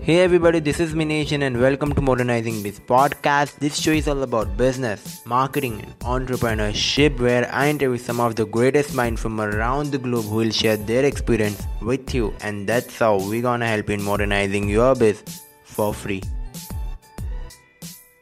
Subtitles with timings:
[0.00, 3.58] Hey everybody, this is Mineshan and welcome to Modernizing Biz podcast.
[3.58, 8.44] This show is all about business, marketing, and entrepreneurship, where I interview some of the
[8.44, 12.98] greatest minds from around the globe who will share their experience with you, and that's
[12.98, 15.22] how we're gonna help in modernizing your biz
[15.62, 16.22] for free.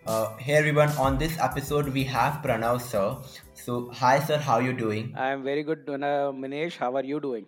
[0.07, 3.17] Uh, hey everyone, on this episode we have Pranav sir.
[3.65, 5.13] So, hi sir, how are you doing?
[5.15, 6.77] I am very good, uh, Minesh.
[6.77, 7.47] How are you doing?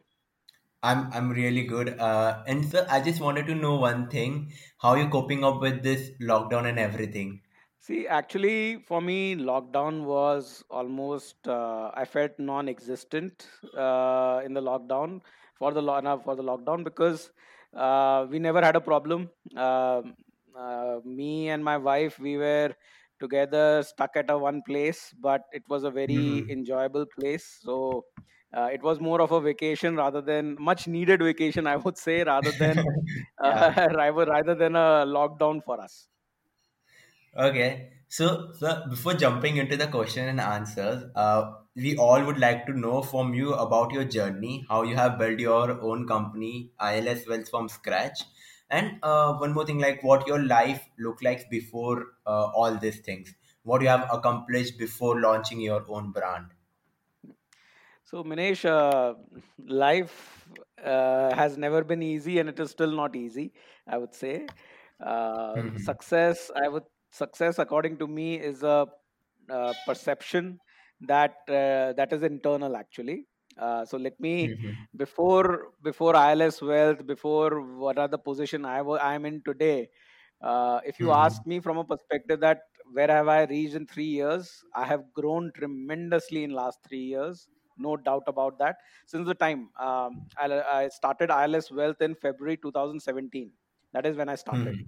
[0.83, 1.99] I'm I'm really good.
[1.99, 5.61] Uh, and sir, I just wanted to know one thing: how are you coping up
[5.61, 7.41] with this lockdown and everything?
[7.81, 13.47] See, actually, for me, lockdown was almost uh, I felt non-existent
[13.77, 15.21] uh, in the lockdown
[15.59, 17.31] for the lo- for the lockdown because
[17.75, 19.31] uh, we never had a problem.
[19.57, 20.15] Um
[20.57, 22.75] uh, me and my wife, we were
[23.21, 26.51] together, stuck at a one place, but it was a very Mm-hmm.
[26.51, 27.59] enjoyable place.
[27.63, 28.07] So
[28.57, 32.25] uh, it was more of a vacation rather than much needed vacation, I would say,
[32.25, 32.85] rather than
[33.43, 33.43] Yeah.
[33.43, 36.09] uh, rather rather than a lockdown for us.
[37.37, 37.93] Okay.
[38.09, 42.73] So, sir, before jumping into the question and answers, uh, we all would like to
[42.73, 47.49] know from you about your journey, how you have built your own company, ILS Wealth
[47.49, 48.23] from scratch,
[48.71, 53.01] and uh, one more thing, like what your life looked like before uh, all these
[53.01, 56.47] things, what you have accomplished before launching your own brand.
[58.05, 59.15] So, Minesh, uh,
[59.67, 60.49] life
[60.83, 63.53] uh, has never been easy, and it is still not easy.
[63.87, 64.51] I would say,
[65.01, 65.77] uh, Mm-hmm.
[65.77, 66.51] success.
[66.55, 68.87] I would success, according to me, is a
[69.51, 70.61] uh, perception
[71.03, 73.27] that uh, that is internal actually.
[73.59, 74.85] Uh, so let me Mm-hmm.
[74.97, 79.91] before before ILS Wealth, before what are the position I wa- I am in today.
[80.41, 81.27] Uh, if you Mm-hmm.
[81.27, 82.63] ask me from a perspective that
[82.93, 87.49] where have I reached in three years, I have grown tremendously in last three years
[87.77, 90.47] no doubt about that since the time um, I,
[90.85, 93.53] I started ILS Wealth in February 2017.
[93.93, 94.87] That is when I started, Mm-hmm.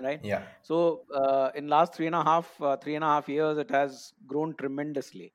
[0.00, 0.22] right?
[0.22, 0.48] Yeah.
[0.62, 3.70] So uh, in last three and a half uh, three and a half years, it
[3.70, 5.32] has grown tremendously.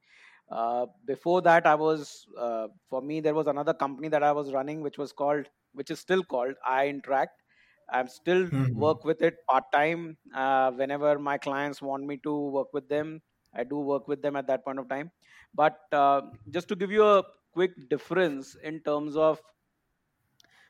[0.50, 4.54] Uh, before that, I was uh, for me there was another company that I was
[4.54, 7.42] running, which was called, which is still called I Interact.
[7.90, 8.74] I'm still Mm-hmm.
[8.74, 10.18] work with it part time.
[10.34, 13.22] Uh, whenever my clients want me to work with them,
[13.54, 15.12] I do work with them at that point of time.
[15.54, 17.24] But uh, just to give you a
[17.54, 19.42] quick difference in terms of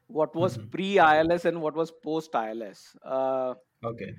[0.08, 0.66] what was Mm-hmm.
[0.72, 2.96] pre ILS and what was post ILS.
[3.04, 4.16] Uh, Okay.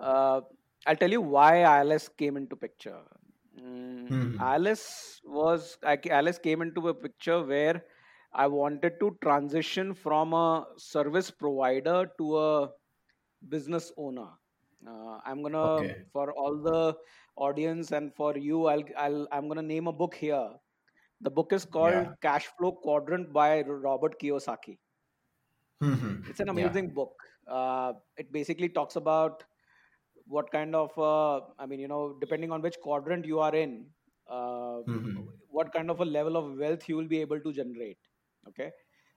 [0.00, 0.40] uh,
[0.86, 3.02] I'll tell you why ILS came into picture.
[3.58, 4.38] Mm, Mm-hmm.
[4.38, 7.84] ILS was I ca- came into a picture where
[8.32, 12.70] I wanted to transition from a service provider to a
[13.48, 14.28] business owner.
[14.86, 16.04] Uh, I'm gonna Okay.
[16.12, 16.96] for all the
[17.36, 20.48] audience and for you, I'll I'll I'm gonna name a book here.
[21.20, 22.14] The book is called Yeah.
[22.22, 24.78] Cash Flow Quadrant by Robert Kiyosaki.
[25.82, 26.22] Mm-hmm.
[26.28, 26.50] It's an Yeah.
[26.50, 27.14] amazing book.
[27.46, 29.44] Uh, it basically talks about
[30.28, 33.72] what kind of uh, i mean you know depending on which quadrant you are in
[34.36, 35.28] uh, Mm-hmm.
[35.58, 37.98] what kind of a level of wealth you will be able to generate
[38.48, 38.70] okay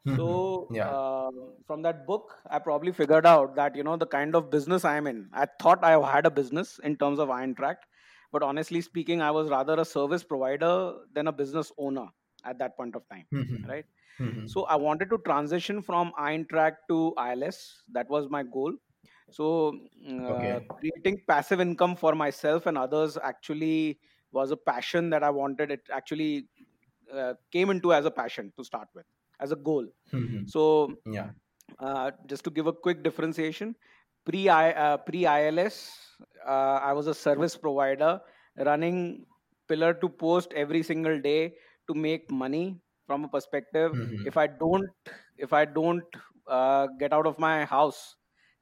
[0.06, 0.46] Mm-hmm.
[0.56, 0.96] so Yeah.
[0.96, 4.86] um, from that book i probably figured out that you know the kind of business
[4.86, 7.86] i'm in i thought i had a business in terms of iron tract
[8.32, 10.74] but honestly speaking i was rather a service provider
[11.14, 12.08] than a business owner
[12.46, 13.66] at that point of time Mm-hmm.
[13.68, 13.86] right
[14.20, 14.48] Mm-hmm.
[14.54, 17.00] so i wanted to transition from iron tract to
[17.32, 17.60] ils
[17.98, 18.74] that was my goal
[19.32, 19.74] so,
[20.08, 20.68] mm, uh, Okay.
[20.80, 24.00] creating passive income for myself and others actually
[24.32, 25.72] was a passion that I wanted.
[25.72, 26.48] It actually
[27.14, 29.06] uh, came into as a passion to start with,
[29.40, 29.88] as a goal.
[30.14, 30.46] Mm-hmm.
[30.46, 31.32] So, Yeah.
[31.80, 33.76] uh, just to give a quick differentiation,
[34.26, 35.98] pre uh, pre ILS
[36.46, 38.22] uh, I was a service provider
[38.58, 39.26] running
[39.68, 41.56] pillar to post every single day
[41.88, 43.94] to make money from a perspective.
[43.96, 44.28] Mm-hmm.
[44.28, 44.90] If I don't,
[45.38, 46.04] if I don't
[46.48, 48.16] uh, get out of my house,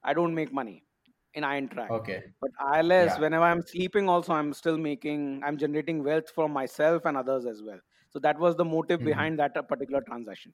[0.03, 0.85] I don't make money
[1.33, 1.93] in iron track.
[1.97, 2.33] Okay.
[2.41, 3.19] But ILS, Yeah.
[3.19, 7.61] whenever I'm sleeping, also I'm still making, I'm generating wealth for myself and others as
[7.61, 7.79] well.
[8.09, 9.03] So that was the motive Mm-hmm.
[9.03, 10.53] behind that uh, particular transaction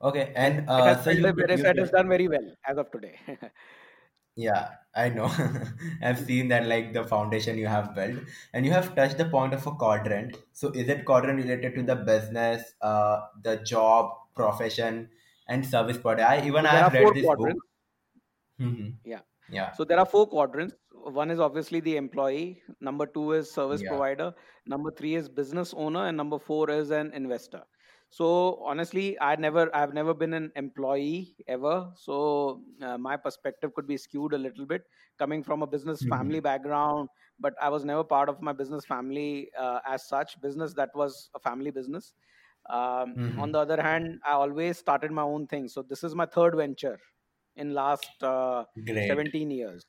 [0.00, 0.32] Okay.
[0.34, 2.90] and And it has uh, so you it you has done very well as of
[2.90, 3.18] today
[4.36, 5.26] yeah, I know.
[6.02, 8.20] I've seen that like the foundation you have built,
[8.52, 10.36] and you have touched the point of a quadrant.
[10.52, 15.10] So is it quadrant related to the business, uh, the job, profession,
[15.50, 16.28] and service product?
[16.28, 17.58] I even so I have read four this book.
[18.60, 18.90] Mm-hmm.
[19.04, 19.76] yeah Yeah.
[19.76, 23.90] so there are four quadrants one is obviously the employee number two is service Yeah.
[23.90, 24.34] provider
[24.66, 27.62] number three is business owner and number four is an investor
[28.10, 33.86] so honestly i never i've never been an employee ever so uh, my perspective could
[33.86, 34.82] be skewed a little bit
[35.18, 36.10] coming from a business Mm-hmm.
[36.14, 37.08] family background
[37.38, 41.30] but i was never part of my business family uh, as such business that was
[41.34, 42.14] a family business
[42.70, 46.14] um, on hmm the other hand i always started my own thing so this is
[46.14, 46.98] my third venture
[47.56, 48.64] in last uh,
[49.02, 49.84] 17 years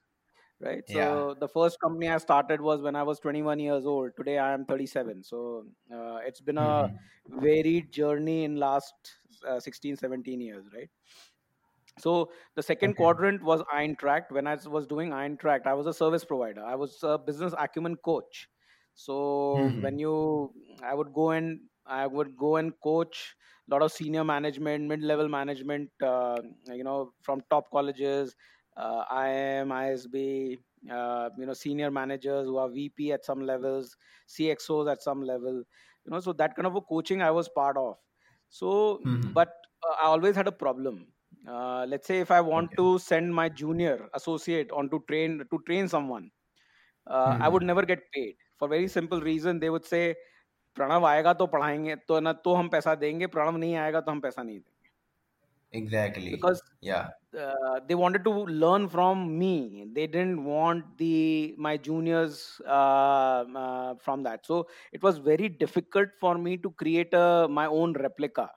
[0.61, 1.23] right Yeah.
[1.27, 4.51] so the first company i started was when i was 21 years old today i
[4.53, 7.11] am 37 so uh, it's been a hmm
[7.47, 8.93] varied journey in last
[9.47, 10.89] uh, 16 17 years right
[11.99, 12.95] so the second Okay.
[12.95, 14.31] quadrant was Eintracht.
[14.31, 16.63] When I was doing Eintracht, I was a service provider.
[16.63, 18.47] I was a business acumen coach.
[18.93, 19.15] So
[19.53, 23.35] hmm when you, I would go and I would go and coach
[23.69, 28.35] a lot of senior management, mid-level management, uh, you know, from top colleges,
[28.77, 30.57] uh, IIM, ISB,
[30.89, 33.95] uh, you know, senior managers who are VP at some levels,
[34.27, 35.63] CXOs at some level,
[36.05, 37.97] you know, so that kind of a coaching I was part of.
[38.49, 39.49] So, hmm but
[39.87, 41.13] uh, I always had a problem
[41.47, 42.77] uh, let's say if i want Okay.
[42.77, 46.29] to send my junior associate on to train to train someone
[47.07, 50.15] uh, i would never get paid for very simple reason they would say
[50.76, 54.20] Pranav आएगा तो पढ़ाएंगे तो ना तो हम पैसा देंगे प्रणव नहीं आएगा तो हम
[54.20, 54.74] पैसा नहीं देंगे
[55.72, 56.30] Exactly.
[56.30, 57.12] because Yeah.
[57.38, 63.94] uh, they wanted to learn from me they didn't want the my juniors uh, uh,
[63.96, 68.50] from that so it was very difficult for me to create a, my own replica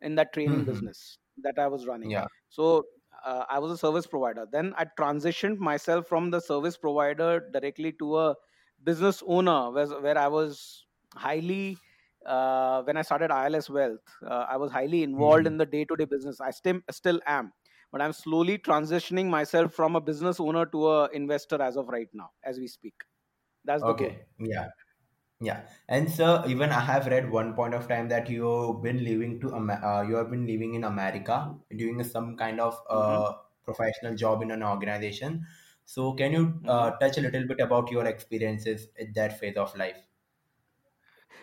[0.00, 2.12] in that training hmm business that I was running.
[2.12, 2.26] Yeah.
[2.50, 2.84] So
[3.24, 4.46] uh, I was a service provider.
[4.50, 8.36] Then I transitioned myself from the service provider directly to a
[8.84, 11.81] business owner, where, where I was highly.
[12.25, 16.05] Uh, when I started ILS Wealth, uh, I was highly involved hmm in the day-to-day
[16.05, 16.39] business.
[16.39, 17.51] I still still am,
[17.91, 22.09] but I'm slowly transitioning myself from a business owner to a investor as of right
[22.13, 22.93] now, as we speak.
[23.65, 24.11] That's the goal.
[24.11, 24.25] Okay.
[24.39, 24.67] Yeah.
[25.41, 29.39] Yeah, and so even I have read one point of time that you've been living
[29.41, 33.33] to uh, you have been living in America doing some kind of uh,
[33.63, 35.45] professional job in an organization.
[35.85, 39.75] So can you uh, touch a little bit about your experiences at that phase of
[39.77, 40.10] life?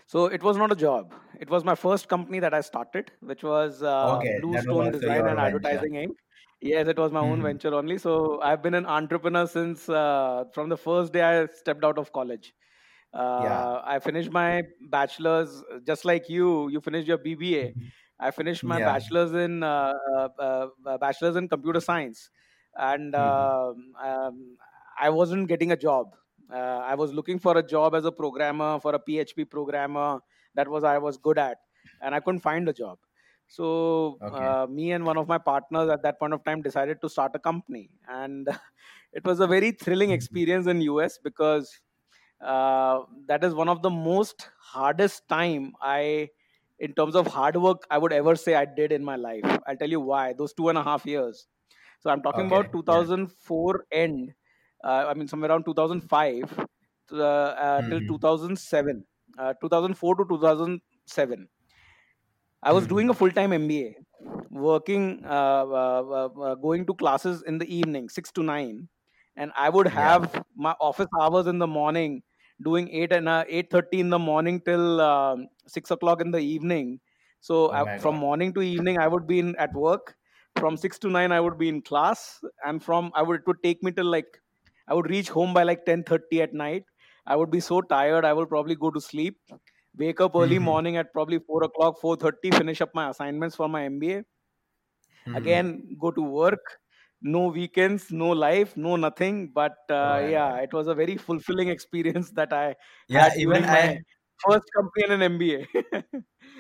[0.06, 1.14] So it was not a job.
[1.40, 5.26] It was my first company that I started, which was uh, Okay, that was Design
[5.28, 5.38] and.
[5.38, 6.16] Advertising Inc.
[6.60, 7.98] Yes, it was my own hmm venture only.
[7.98, 12.12] So I've been an entrepreneur since uh, from the first day I stepped out of
[12.12, 12.54] college.
[13.36, 13.66] Yeah.
[13.66, 16.68] Uh, I finished my bachelor's just like you.
[16.68, 17.74] You finished your BBA.
[17.74, 17.92] Mhm.
[18.20, 18.80] I finished my Yeah.
[18.80, 22.30] bachelor's in uh, uh, uh, bachelor's in computer science,
[22.76, 24.58] and hmm um, um,
[25.00, 26.16] I wasn't getting a job.
[26.52, 30.20] Uh, I was looking for a job as a programmer for a PHP programmer.
[30.54, 31.58] That was I was good at,
[32.00, 32.98] and I couldn't find a job.
[33.46, 34.28] So Okay.
[34.30, 37.32] uh, me and one of my partners at that point of time decided to start
[37.34, 38.48] a company, and
[39.12, 41.80] it was a very thrilling experience in US because
[42.40, 46.28] uh, that is one of the most hardest time I,
[46.78, 49.42] in terms of hard work, I would ever say I did in my life.
[49.66, 50.32] I'll tell you why.
[50.34, 51.48] Those two and a half years.
[52.00, 52.78] So I'm talking about Okay.
[52.86, 53.04] Yeah.
[53.06, 54.34] 2004 end.
[54.82, 56.48] Uh, I mean, somewhere around 2005
[57.08, 57.26] to, uh,
[57.66, 59.06] uh, till hmm 2007,
[59.38, 61.48] uh, 2004 to 2007.
[62.62, 63.94] I was doing a hmm full time MBA,
[64.50, 68.88] working, uh, uh, uh, uh, going to classes in the evening, six to nine,
[69.36, 70.12] and I would Yeah.
[70.12, 72.22] have my office hours in the morning,
[72.62, 76.38] doing eight and uh, eight thirty in the morning till um, six o'clock in the
[76.40, 77.00] evening.
[77.40, 78.16] So Oh I, from God.
[78.16, 80.16] morning to evening, I would be in at work.
[80.58, 83.62] From six to nine, I would be in class, and from I would it would
[83.62, 84.40] take me till like
[84.88, 86.84] I would reach home by like ten thirty at night.
[87.26, 89.38] I would be so tired, I would probably go to sleep
[89.96, 93.68] wake up early hmm morning at probably 4 o'clock 4.30 finish up my assignments for
[93.68, 94.24] my mba
[95.26, 96.78] hmm again go to work
[97.20, 101.68] no weekends no life no nothing but uh, my yeah it was a very fulfilling
[101.68, 102.74] experience that i
[103.08, 103.28] Yeah.
[103.36, 103.98] Even I.
[104.46, 105.66] first company in an mba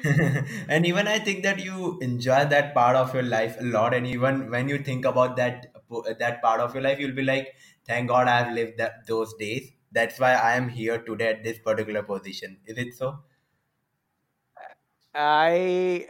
[0.68, 3.94] and even I think that you enjoy that part of your life a lot.
[3.94, 5.66] And even when you think about that
[6.18, 7.56] that part of your life, you'll be like,
[7.88, 9.72] "Thank God I have lived that those days.
[9.90, 13.24] That's why I am here today at this particular position." Is it so?
[15.14, 16.08] I,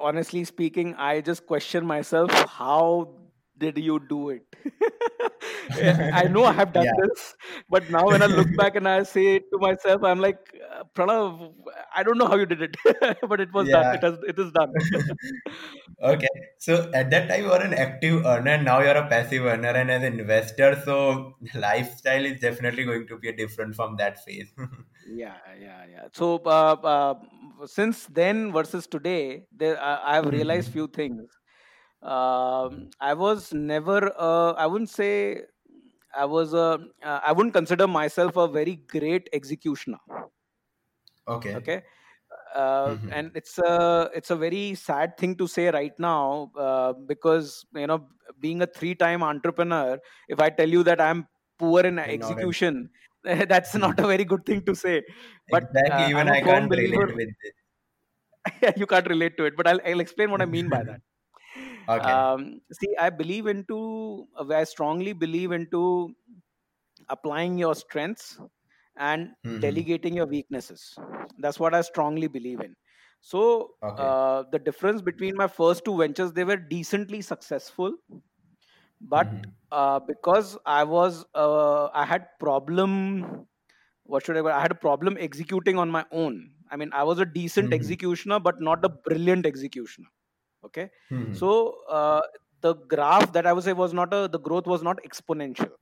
[0.00, 3.14] honestly speaking, I just question myself how
[3.56, 4.56] did you do it?
[5.74, 6.92] Yeah, I know I have done yeah.
[6.96, 7.34] this,
[7.68, 10.38] but now when I look back and I say to myself, I'm like,
[10.72, 11.52] uh, Pranav,
[11.94, 12.76] I don't know how you did it,
[13.28, 13.92] but it was done.
[13.92, 14.72] It has, it is done.
[16.02, 16.28] okay.
[16.58, 18.60] So at that time you were an active earner.
[18.62, 20.80] Now you're a passive earner and as an investor.
[20.84, 24.52] So lifestyle is definitely going to be different from that phase.
[25.04, 26.08] Yeah, yeah, yeah.
[26.12, 27.14] So uh, uh,
[27.66, 30.72] since then versus today, there uh, I have realized Mhm.
[30.72, 31.30] few things.
[32.02, 35.42] Um, I was never, uh, I wouldn't say
[36.16, 39.98] I was a, uh, I wouldn't consider myself a very great executioner.
[41.26, 41.56] okay.
[41.56, 41.82] Okay,
[42.54, 43.12] uh, Mhm.
[43.12, 47.86] and it's a it's a very sad thing to say right now uh, because you
[47.86, 48.08] know
[48.40, 49.98] being a three time entrepreneur,
[50.28, 51.26] if I tell you that I'm
[51.58, 52.90] poor in You're not a execution,
[53.24, 55.02] that's not a very good thing to say
[55.50, 55.92] but Exactly.
[55.92, 57.52] uh, Even i'm a I can't believer relate with this.
[58.76, 61.00] you can't relate to it but I'll, I'll explain what i mean by that
[61.88, 62.28] Okay.
[62.28, 66.14] um, see i believe into uh, i strongly believe into
[67.08, 68.40] applying your strengths
[68.96, 70.98] and hmm delegating your weaknesses.
[71.38, 72.76] That's what i strongly believe in.
[73.20, 73.98] So Okay.
[73.98, 77.96] uh, the difference between my first two ventures they were decently successful.
[79.00, 83.46] But hmm uh, because i was uh, i had problem
[84.04, 86.38] what should i i had a problem executing on my own.
[86.70, 90.08] I mean i was a decent hmm executioner but not a brilliant executioner
[90.64, 90.90] okay?
[91.10, 92.22] Hmm so uh,
[92.60, 95.72] the graph that i would say was not a the growth was not exponential.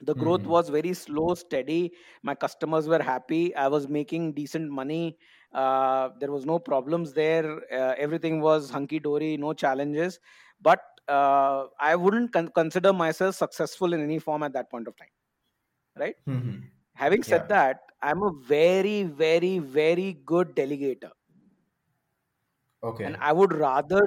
[0.00, 1.94] The growth hmm was very slow steady.
[2.22, 3.54] My customers were happy.
[3.54, 5.18] I was making decent money.
[5.52, 7.46] Uh, there was no problems there.
[7.72, 10.18] Uh, everything was hunky dory no challenges.
[10.60, 14.96] But uh, i wouldn't con- consider myself successful in any form at that point of
[14.96, 15.10] time
[15.98, 16.16] right?
[16.26, 17.48] Hmm having said Yeah.
[17.48, 21.10] that i'm a very very very good delegator
[23.02, 24.02] and i would rather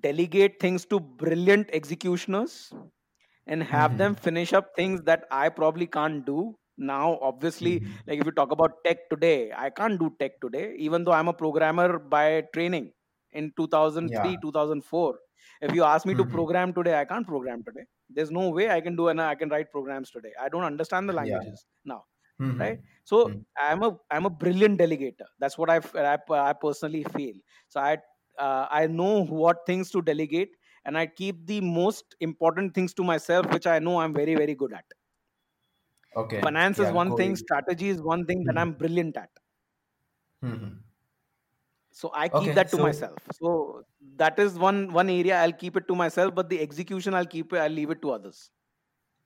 [0.00, 2.72] delegate things to brilliant executioners
[3.46, 6.56] and have them hmm finish up things that I probably can't do.
[6.78, 10.74] Now, obviously, hmm like if you talk about tech today, I can't do tech today,
[10.78, 12.92] even though I'm a programmer by training
[13.32, 14.38] in 2003, Yeah.
[14.38, 15.18] 2004.
[15.60, 17.86] If you ask me to hmm program today, I can't program today.
[18.10, 20.32] There's no way I can do and I can write programs today.
[20.40, 21.40] I don't understand the Yeah.
[21.42, 21.66] languages
[22.46, 22.78] now, right?
[23.04, 25.26] So I'm a I'm a brilliant delegator.
[25.38, 25.80] That's what I
[26.30, 27.34] I personally feel.
[27.68, 27.98] So I
[28.38, 33.04] uh, I know what things to delegate and I keep the most important things to
[33.04, 34.84] myself, which I know I'm very, very good at.
[36.16, 36.44] Okay.
[36.44, 36.92] Finance is Yeah.
[36.92, 39.30] one thing, strategy is one thing that hmm I'm brilliant at.
[40.42, 40.84] hmm
[41.92, 42.54] So I keep Okay.
[42.54, 43.18] that to So myself.
[43.40, 43.84] So
[44.16, 47.52] that is one one area I'll keep it to myself, but the execution I'll keep
[47.52, 48.50] it, I'll leave it to others.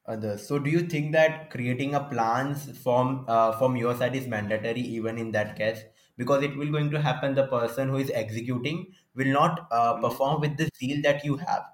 [0.08, 0.46] Others.
[0.46, 4.80] So do you think that creating a plans from uh, from your side is mandatory
[4.80, 5.82] even in that case?
[6.16, 7.34] Because it will going to happen.
[7.34, 10.00] The person who is executing will not uh, Mhm.
[10.00, 11.64] perform with the zeal that you have.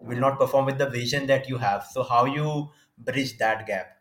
[0.00, 1.86] Will not perform with the vision that you have.
[1.86, 3.96] So how you bridge that gap?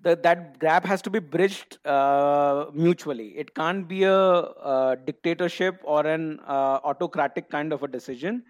[0.00, 3.36] The, that gap has to be bridged uh, mutually.
[3.36, 8.44] It can't be a, uh dictatorship or an uh, autocratic kind of a decision.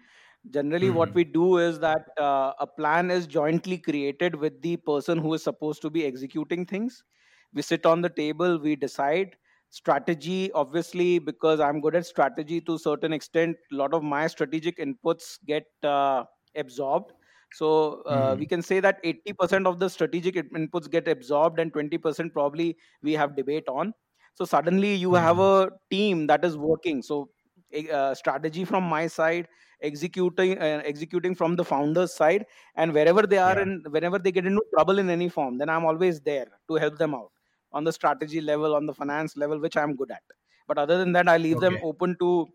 [0.51, 4.77] Generally, what hmm we do is that uh, a plan is jointly created with the
[4.77, 7.03] person who is supposed to be executing things.
[7.53, 9.35] We sit on the table, we decide
[9.69, 10.51] strategy.
[10.53, 14.77] Obviously, because I'm good at strategy to a certain extent, a lot of my strategic
[14.77, 16.23] inputs get uh,
[16.55, 17.11] absorbed
[17.53, 21.71] so uh, we hmm can say that 80% of the strategic inputs get absorbed and
[21.71, 23.93] 20% probably we have debate on.
[24.35, 27.01] So suddenly you have hmm a team that is working.
[27.01, 27.29] So
[27.91, 29.47] uh, strategy from my side,
[29.81, 32.45] executing uh, executing from the founder's side,
[32.75, 33.63] and wherever they are Yeah.
[33.63, 36.97] and whenever they get into trouble in any form, then I'm always there to help
[36.97, 37.31] them out
[37.71, 40.23] on the strategy level, on the finance level, which I'm good at.
[40.67, 42.47] But other than that, I leave them open to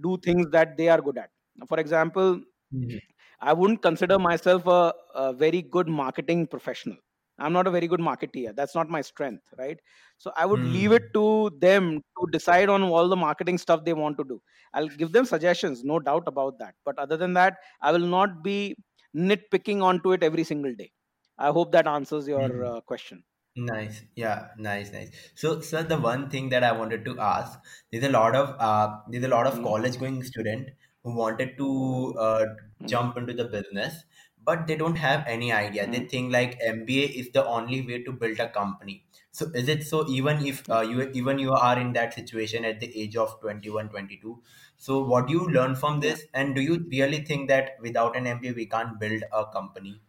[0.00, 1.30] do things that they are good at.
[1.66, 2.40] For example,
[2.72, 2.98] hmm
[3.40, 6.98] I wouldn't consider myself a, a very good marketing professional.
[7.38, 8.54] I'm not a very good marketeer.
[8.54, 9.78] That's not my strength, right?
[10.18, 13.84] So I would leave it hmm to them to decide on all the marketing stuff
[13.84, 14.42] they want to do.
[14.74, 16.74] I'll give them suggestions, no doubt about that.
[16.84, 18.76] But other than that, I will not be
[19.16, 20.92] nitpicking onto it every single day.
[21.38, 23.24] I hope that answers your hmm uh, question.
[23.56, 24.04] Nice.
[24.16, 25.10] Yeah, nice, nice.
[25.34, 27.58] So, sir, the one thing that I wanted to ask,
[27.92, 30.70] there's a lot of uh, there's a lot of Mhm, college going student
[31.04, 32.46] who wanted to uh,
[32.84, 34.04] jump into the business,
[34.42, 35.88] but they don't have any idea.
[35.90, 36.06] They mhm.
[36.06, 39.04] think like MBA is the only way to build a company.
[39.30, 40.08] So, is it so?
[40.08, 43.88] Even if uh, you even you are in that situation at the age of 21,
[43.90, 44.42] 22,
[44.76, 46.24] so what do you learn from this?
[46.34, 50.00] And do you really think that without an MBA we can't build a company?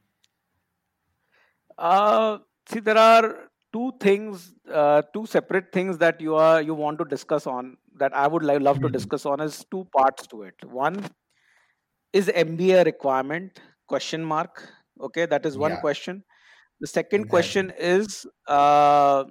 [1.78, 6.98] Uh, see, there are two things, uh, two separate things that you are you want
[7.00, 10.44] to discuss on that I would love to hmm discuss on is two parts to
[10.44, 10.56] it.
[10.66, 11.06] One
[12.14, 13.60] is MBA a requirement?
[13.88, 14.70] Question mark.
[15.02, 16.24] Okay, that is one Yeah, question.
[16.82, 19.26] The second question is uh,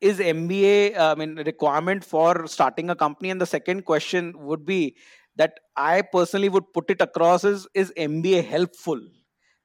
[0.00, 3.30] is MBA I mean requirement for starting a company?
[3.30, 4.96] And the second question would be
[5.36, 9.00] that I personally would put it across is is MBA helpful?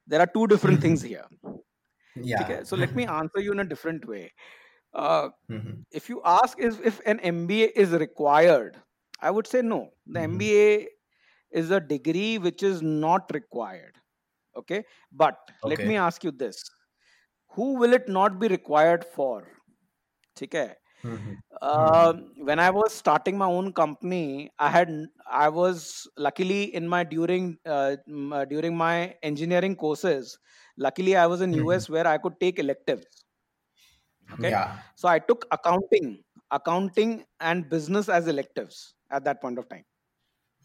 [0.07, 1.25] There are two different things here.
[2.15, 2.41] Yeah.
[2.41, 4.31] Okay, so let me answer you in a different way.
[4.93, 8.77] Uh, Mhm, if you ask is if an MBA is required,
[9.21, 9.91] I would say no.
[10.11, 10.21] The mhm.
[10.21, 10.87] MBA
[11.51, 13.95] is a degree which is not required.
[14.55, 16.63] Okay, but let me ask you this:
[17.51, 19.47] Who will it not be required for?
[20.41, 20.75] Okay.
[21.03, 21.41] Mhm,
[21.75, 24.89] mhm, Um, when I was starting my own company, I had
[25.27, 27.97] I was luckily in my during uh,
[28.33, 30.37] uh, during my engineering courses.
[30.85, 31.73] luckily i was in Mhm.
[31.75, 33.23] us where i could take electives
[34.33, 34.81] okay Yeah.
[34.95, 36.07] so i took accounting
[36.51, 39.85] accounting and business as electives at that point of time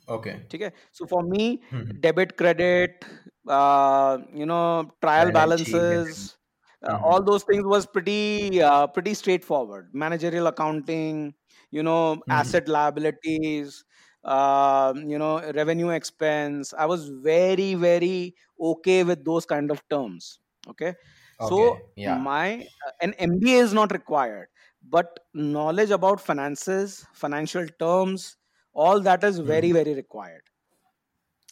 [0.09, 0.47] Okay.
[0.93, 2.01] So for me, Mhm.
[2.01, 3.05] debit, credit,
[3.49, 6.07] uh, you know, trial Balance sheet.
[6.07, 6.07] everything.
[6.11, 6.39] balances,
[6.85, 7.25] uh, all Mhm.
[7.25, 9.91] those things was pretty uh, pretty straightforward.
[9.95, 11.35] Managerial accounting,
[11.71, 12.29] you know, Mhm.
[12.31, 13.85] asset liabilities,
[14.25, 16.73] uh, you know, revenue expense.
[16.75, 20.41] I was very very okay with those kind of terms.
[20.69, 20.95] Okay,
[21.39, 21.83] so Okay.
[21.97, 22.25] Yeah.
[22.25, 24.49] my uh, an MBA is not required,
[24.83, 28.37] but knowledge about finances, financial terms,
[28.75, 29.81] all that is very Mhm.
[29.81, 30.43] very required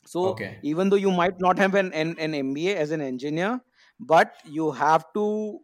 [0.07, 0.63] so Okay.
[0.63, 3.61] even though you might not have an, an, an mba as an engineer
[4.01, 5.61] but you have to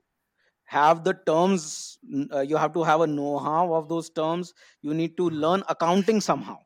[0.65, 1.99] have the terms
[2.33, 6.21] uh, you have to have a know-how of those terms you need to learn accounting
[6.21, 6.59] somehow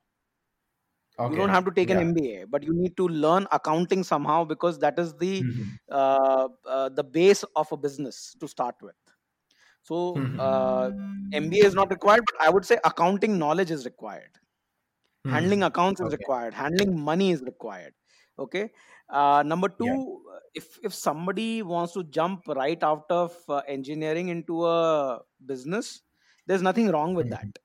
[1.24, 4.78] you don't have to take an mba but you need to learn accounting somehow because
[4.78, 5.78] that is the Mhm.
[5.90, 8.96] uh, uh, the base of a business to start with
[9.82, 10.00] so
[10.38, 11.42] uh, Mhm.
[11.42, 14.41] mba is not required but i would say accounting knowledge is required
[15.26, 15.68] handling Mhm.
[15.68, 17.94] accounts is required handling money is required
[18.38, 18.70] okay
[19.10, 20.02] uh, number two Yeah.
[20.54, 26.02] if if somebody wants to jump right out of uh, engineering into a business
[26.46, 27.62] there's nothing wrong with that Mhm.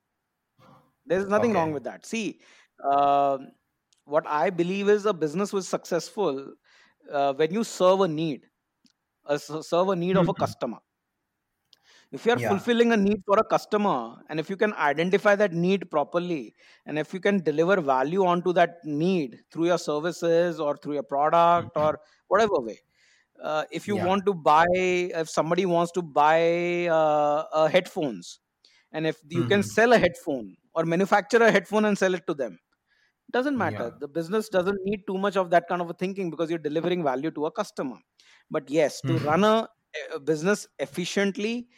[1.06, 2.40] there's nothing wrong with that see
[2.84, 3.38] uh,
[4.04, 6.54] what i believe is a business was successful
[7.12, 8.48] uh, when you serve a need
[9.26, 10.44] uh, serve a need of a Mhm.
[10.44, 10.78] customer
[12.12, 12.50] if you are Yeah.
[12.50, 16.54] fulfilling a need for a customer and if you can identify that need properly
[16.86, 21.02] and if you can deliver value onto that need through your services or through your
[21.02, 21.86] product Mhm.
[21.86, 22.78] or whatever way
[23.42, 24.08] uh, if you Yeah.
[24.08, 28.40] want to buy if somebody wants to buy uh, uh, headphones
[28.92, 29.70] and if you can Mhm.
[29.74, 32.58] sell a headphone or manufacture a headphone and sell it to them
[33.28, 33.98] it doesn't matter Yeah.
[34.00, 37.02] the business doesn't need too much of that kind of a thinking because you're delivering
[37.04, 37.98] value to a customer
[38.50, 39.52] but yes to run Mhm.
[39.52, 39.68] a,
[40.14, 41.68] a business efficiently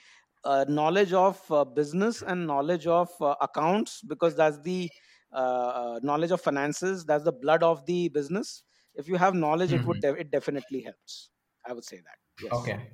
[0.45, 4.91] uh, knowledge of uh, business and knowledge of uh, accounts because that's the
[5.33, 9.73] uh, uh, knowledge of finances that's the blood of the business if you have knowledge
[9.73, 10.01] it would Mhm.
[10.01, 11.31] de- it definitely helps
[11.65, 12.91] i would say that yes Okay.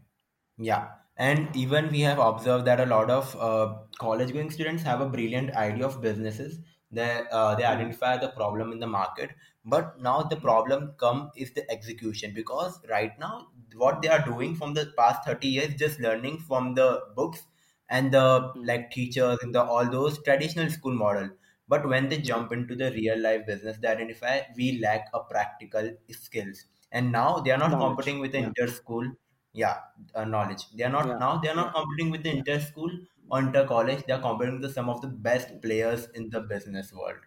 [0.59, 5.09] Yeah, and even we have observed that a lot of uh, college-going students have a
[5.09, 6.61] brilliant idea of businesses.
[6.91, 9.31] They uh, they Hmm, identify the problem in the market,
[9.65, 14.55] but now the problem come is the execution because right now what they are doing
[14.55, 17.47] from the past 30 years just learning from the books
[17.89, 21.31] and the hmm, like teachers in the all those traditional school model.
[21.69, 25.97] But when they jump into the real life business, they identify we lack a practical
[26.11, 27.79] skills, and now they are not knowledge.
[27.79, 28.51] competing with the yeah.
[28.51, 29.11] inter school
[29.53, 29.81] yeah
[30.15, 30.71] uh, knowledge.
[30.73, 31.19] They are not yeah.
[31.19, 31.75] now they are not yeah.
[31.75, 32.91] competing with the inter school
[33.31, 36.93] or inter college they are competing with some of the best players in the business
[36.93, 37.21] world.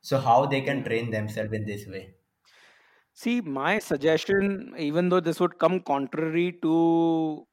[0.00, 2.14] So how they can train themselves in this way?
[3.12, 7.46] See my suggestion even though this would come contrary to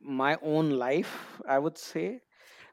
[0.00, 2.20] my own life i would say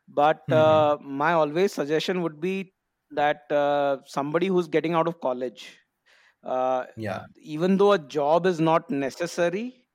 [0.08, 2.74] but hmm uh, my always suggestion would be
[3.12, 5.80] that uh, somebody who's getting out of college
[6.44, 7.26] uh, yeah.
[7.38, 9.88] even though a job is not necessary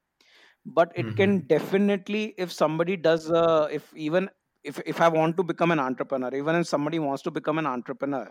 [0.64, 1.46] but it can hmm.
[1.46, 4.28] definitely if somebody does uh, if even
[4.64, 7.66] if, if i want to become an entrepreneur even if somebody wants to become an
[7.66, 8.28] entrepreneur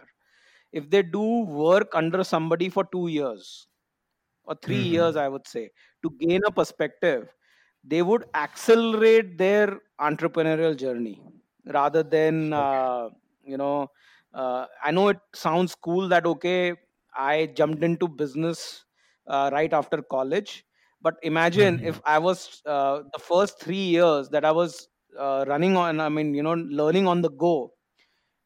[0.71, 1.25] if they do
[1.65, 3.67] work under somebody for 2 years
[4.43, 5.69] or 3 years hmm i would say
[6.03, 7.29] to gain a perspective
[7.83, 11.21] they would accelerate their entrepreneurial journey
[11.65, 12.83] rather than okay.
[12.93, 13.09] uh,
[13.43, 13.87] you know
[14.33, 16.75] uh, i know it sounds cool that okay
[17.15, 18.85] i jumped into business
[19.27, 20.65] uh, right after college
[21.01, 24.87] but imagine hmm if i was uh, the first 3 years that i was
[25.17, 27.73] uh, running on i mean you know learning on the go.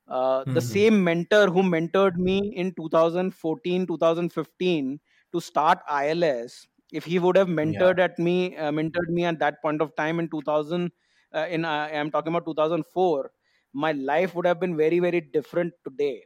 [0.05, 0.59] Uh, the hmm.
[0.59, 4.99] same mentor who mentored me in 2014 2015
[5.31, 7.55] to start ILS, if he would have yeah.
[7.55, 10.91] mentored at me, uh, mentored me at that point of time in 2000,
[11.33, 13.31] uh, in uh, I'm talking about 2004,
[13.71, 16.25] my life would have been very very different today.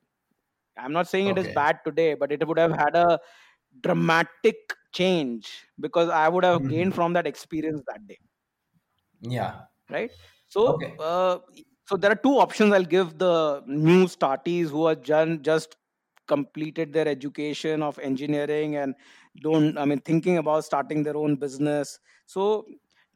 [0.76, 3.20] I'm not saying it is bad today, but it would have had a
[3.82, 8.18] dramatic change because I would have gained from that experience that day.
[9.22, 10.12] Yeah right?
[10.48, 10.94] So okay.
[11.00, 11.40] uh,
[11.86, 15.78] so there are two options i'll give the new startees who are just just
[16.28, 18.94] completed their education of engineering and
[19.42, 22.00] don't i mean thinking about starting their own business.
[22.26, 22.66] So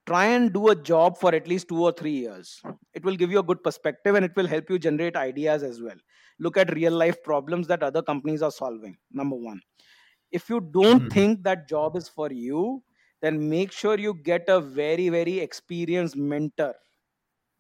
[0.05, 2.61] try and do a job for at least 2 or 3 years.
[2.93, 5.81] It will give you a good perspective and it will help you generate ideas as
[5.81, 5.97] well.
[6.39, 9.61] Look at real life problems that other companies are solving number 1
[10.31, 11.07] if you don't hmm.
[11.09, 12.81] think that job is for you
[13.21, 16.75] then make sure you get a very very experienced mentor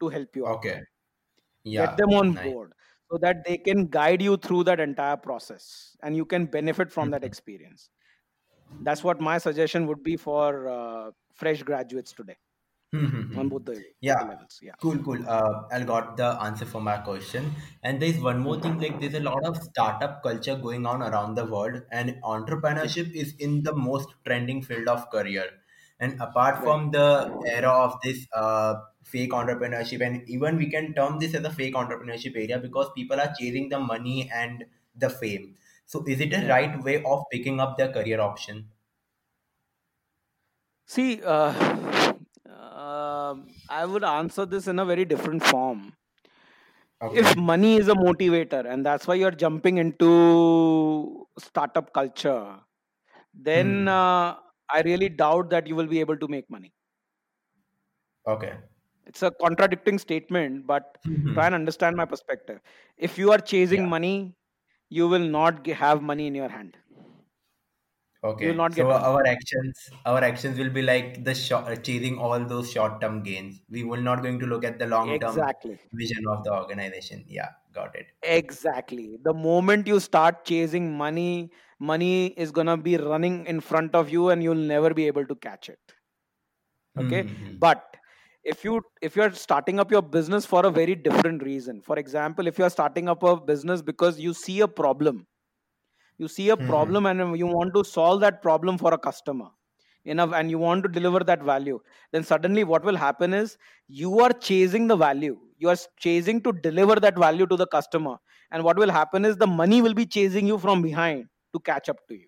[0.01, 0.63] to help you out.
[0.63, 0.81] Okay.
[1.75, 2.41] Get them on nice.
[2.41, 2.73] board
[3.11, 7.11] so that they can guide you through that entire process and you can benefit from
[7.11, 7.89] that hmm experience.
[8.81, 12.37] That's what my suggestion would be for uh, fresh graduates today
[12.91, 14.59] Hmm, hmm, on both the Yeah, levels.
[14.61, 14.75] Yeah.
[14.81, 15.23] cool, cool.
[15.27, 17.55] Uh, I got the answer for my question.
[17.83, 21.35] And there's one more thing, like there's a lot of startup culture going on around
[21.35, 25.49] the world, and entrepreneurship is in the most trending field of career.
[25.99, 26.63] And apart Right.
[26.63, 31.43] from the era of this uh, fake entrepreneurship, and even we can term this as
[31.45, 35.57] a fake entrepreneurship area because people are chasing the money and the fame.
[35.85, 38.71] So is it a right way of picking up their career option?
[40.85, 41.53] See, uh,
[43.71, 45.95] I would answer this in a very different form.
[47.09, 52.59] If money is a motivator, and that's why you're jumping into startup culture,
[53.33, 53.89] then Hmm.
[53.89, 54.37] uh,
[54.69, 56.73] I really doubt that you will be able to make money.
[58.25, 58.57] Okay.
[59.05, 60.97] It's a contradicting statement, but
[61.33, 62.61] try and understand my perspective.
[62.97, 63.89] If you are chasing Yeah.
[63.89, 64.35] money,
[64.89, 66.77] you will not have money in your hand.
[68.37, 69.07] You will Okay, not so get money.
[69.09, 73.61] our actions, our actions will be like the short, chasing all those short-term gains.
[73.69, 75.79] We will not going to look at the long-term Exactly.
[75.93, 77.25] vision of the organization.
[77.27, 78.07] Yeah, got it.
[78.23, 79.17] Exactly.
[79.21, 84.29] The moment you start chasing money, money is gonna be running in front of you
[84.29, 85.79] and you'll never be able to catch it.
[86.97, 87.25] Okay.
[87.27, 87.57] Hmm.
[87.59, 87.97] But
[88.43, 92.47] if you if you're starting up your business for a very different reason, for example,
[92.47, 95.27] if you're starting up a business because you see a problem,
[96.21, 96.71] you see a Hmm.
[96.71, 99.49] problem and you want to solve that problem for a customer
[100.05, 101.79] enough and you want to deliver that value.
[102.11, 103.57] Then suddenly what will happen is
[103.87, 105.39] you are chasing the value.
[105.57, 108.17] You are chasing to deliver that value to the customer.
[108.51, 111.89] And what will happen is the money will be chasing you from behind to catch
[111.89, 112.27] up to you.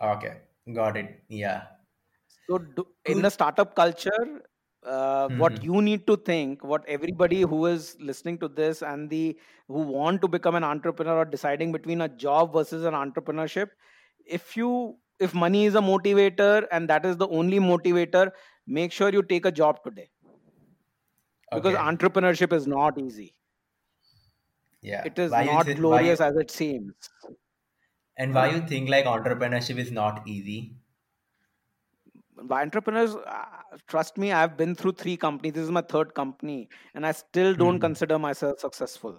[0.00, 0.40] Okay,
[0.72, 1.22] got it.
[1.28, 1.68] Yeah,
[2.48, 4.42] so do, in the startup culture
[4.86, 5.68] uh, what Hmm.
[5.68, 10.22] you need to think what everybody who is listening to this and the who want
[10.22, 13.70] to become an entrepreneur or deciding between a job versus an entrepreneurship
[14.26, 18.30] if you if money is a motivator and that is the only motivator
[18.66, 20.10] make sure you take a job today
[21.52, 23.34] because Okay, entrepreneurship is not easy
[24.82, 25.10] yeah.
[25.10, 26.94] it is Why not th- why you glorious as it seems
[28.18, 30.75] and why you think like entrepreneurship is not easy?
[32.42, 33.46] By entrepreneurs uh,
[33.88, 37.54] trust me i've been through three companies this is my third company and i still
[37.54, 37.86] don't Hmm.
[37.86, 39.18] consider myself successful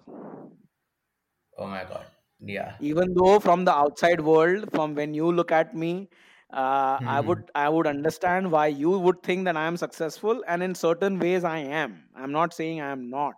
[1.58, 2.06] Oh my God.
[2.39, 2.77] Yeah.
[2.80, 6.10] even though from the outside world from when you look at me
[6.53, 7.27] uh, i Hmm.
[7.27, 11.19] would i would understand why you would think that i am successful and in certain
[11.19, 13.36] ways i am i'm not saying i am not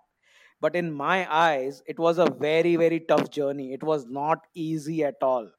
[0.62, 5.04] but in my eyes it was a very very tough journey it was not easy
[5.04, 5.50] at all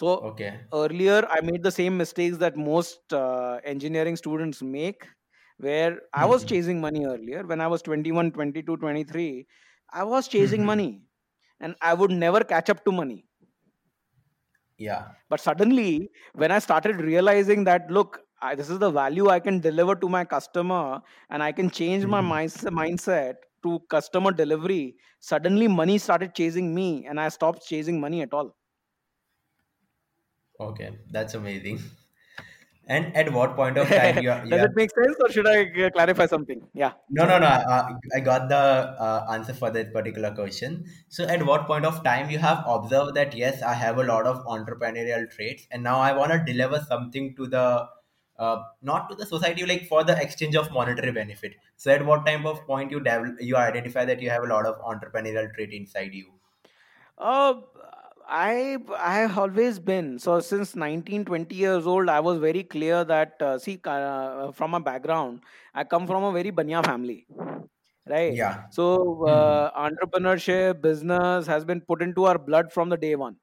[0.00, 0.72] so Okay.
[0.80, 5.06] earlier i made the same mistakes that most uh, engineering students make
[5.66, 6.52] where i was Hmm.
[6.52, 9.46] chasing money earlier when i was 21, 22, 23.
[9.92, 10.72] i was chasing Hmm.
[10.72, 10.90] money
[11.60, 13.20] and i would never catch up to money
[14.78, 15.14] Yeah.
[15.28, 16.10] but suddenly
[16.42, 20.08] when i started realizing that look I, this is the value i can deliver to
[20.08, 21.00] my customer
[21.30, 22.32] and i can change my Hmm.
[22.32, 28.22] minds- mindset to customer delivery suddenly money started chasing me and i stopped chasing money
[28.22, 28.56] at all
[30.70, 31.80] Okay, that's amazing.
[32.86, 35.48] And at what point of time you are, does it have make sense or should
[35.54, 37.84] i uh, clarify something yeah no no no uh,
[38.16, 38.56] I got the
[39.06, 40.86] uh, answer for that particular question.
[41.08, 44.26] So at what point of time you have observed that yes I have a lot
[44.26, 47.88] of entrepreneurial traits and now I want to deliver something to the
[48.38, 51.54] uh, not to the society like for the exchange of monetary benefit.
[51.76, 54.66] So at what time of point you develop you identify that you have a lot
[54.66, 56.32] of entrepreneurial trait inside you.
[57.18, 57.60] Uh,
[58.34, 62.08] I I have always been so since 19 20 years old.
[62.08, 65.42] I was very clear that uh, see uh, from a background,
[65.74, 67.26] I come from a very banya family,
[68.06, 68.38] right?
[68.38, 68.66] Yeah.
[68.70, 73.38] So uh, entrepreneurship, business has been put into our blood from the day one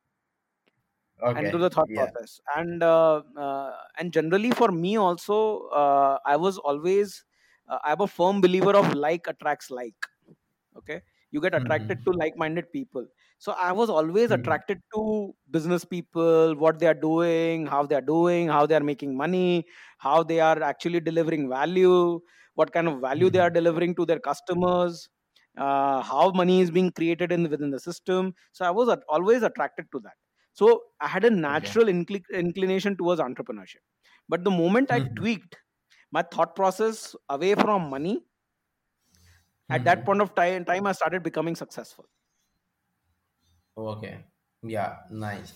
[1.36, 1.94] and to the thought Yeah.
[1.94, 5.38] process and uh, uh, and generally for me also
[5.82, 7.24] uh, i was always
[7.68, 10.08] uh, i'm a firm believer of like attracts like
[10.78, 12.06] okay you get attracted Hmm.
[12.06, 13.06] to like-minded people
[13.46, 14.40] so i was always Hmm.
[14.40, 15.02] attracted to
[15.56, 19.66] business people what they are doing how they are doing how they are making money
[20.00, 22.20] how they are actually delivering value
[22.56, 25.10] what kind of value they are delivering to their customers
[25.58, 29.44] uh, how money is being created in within the system so i was at- always
[29.44, 30.18] attracted to that
[30.54, 30.70] so
[31.02, 31.80] i had a Okay.
[31.88, 31.88] natural
[32.44, 33.84] inclination towards entrepreneurship
[34.28, 35.20] but the moment i Hmm.
[35.22, 35.58] tweaked
[36.12, 38.16] my thought process away from money
[39.70, 40.10] at that Hmm.
[40.10, 42.06] point of time, time i started becoming successful
[43.80, 44.26] Okay.
[44.62, 45.54] Yeah, nice.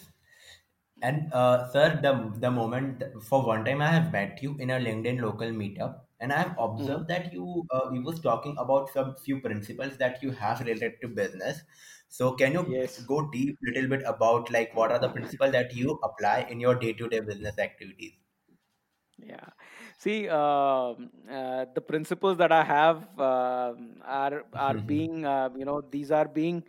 [1.03, 4.79] And uh, sir, the the moment for one time I have met you in a
[4.79, 9.15] LinkedIn local meetup, and I have observed that you uh, you was talking about some
[9.17, 11.62] few principles that you have related to business.
[12.09, 15.75] So can you yes go deep little bit about like what are the principles that
[15.75, 18.17] you apply in your day to day business activities?
[19.17, 19.49] Yeah.
[19.97, 25.81] See, um, uh, the principles that I have um are are being, uh, you know,
[25.81, 26.63] these are being,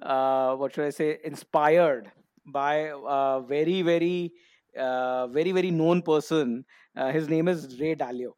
[0.00, 2.12] uh, what should I say, inspired
[2.46, 4.32] by a very, very,
[4.76, 6.64] uh, very, very known person.
[6.96, 8.32] Uh, his name is Ray Dalio.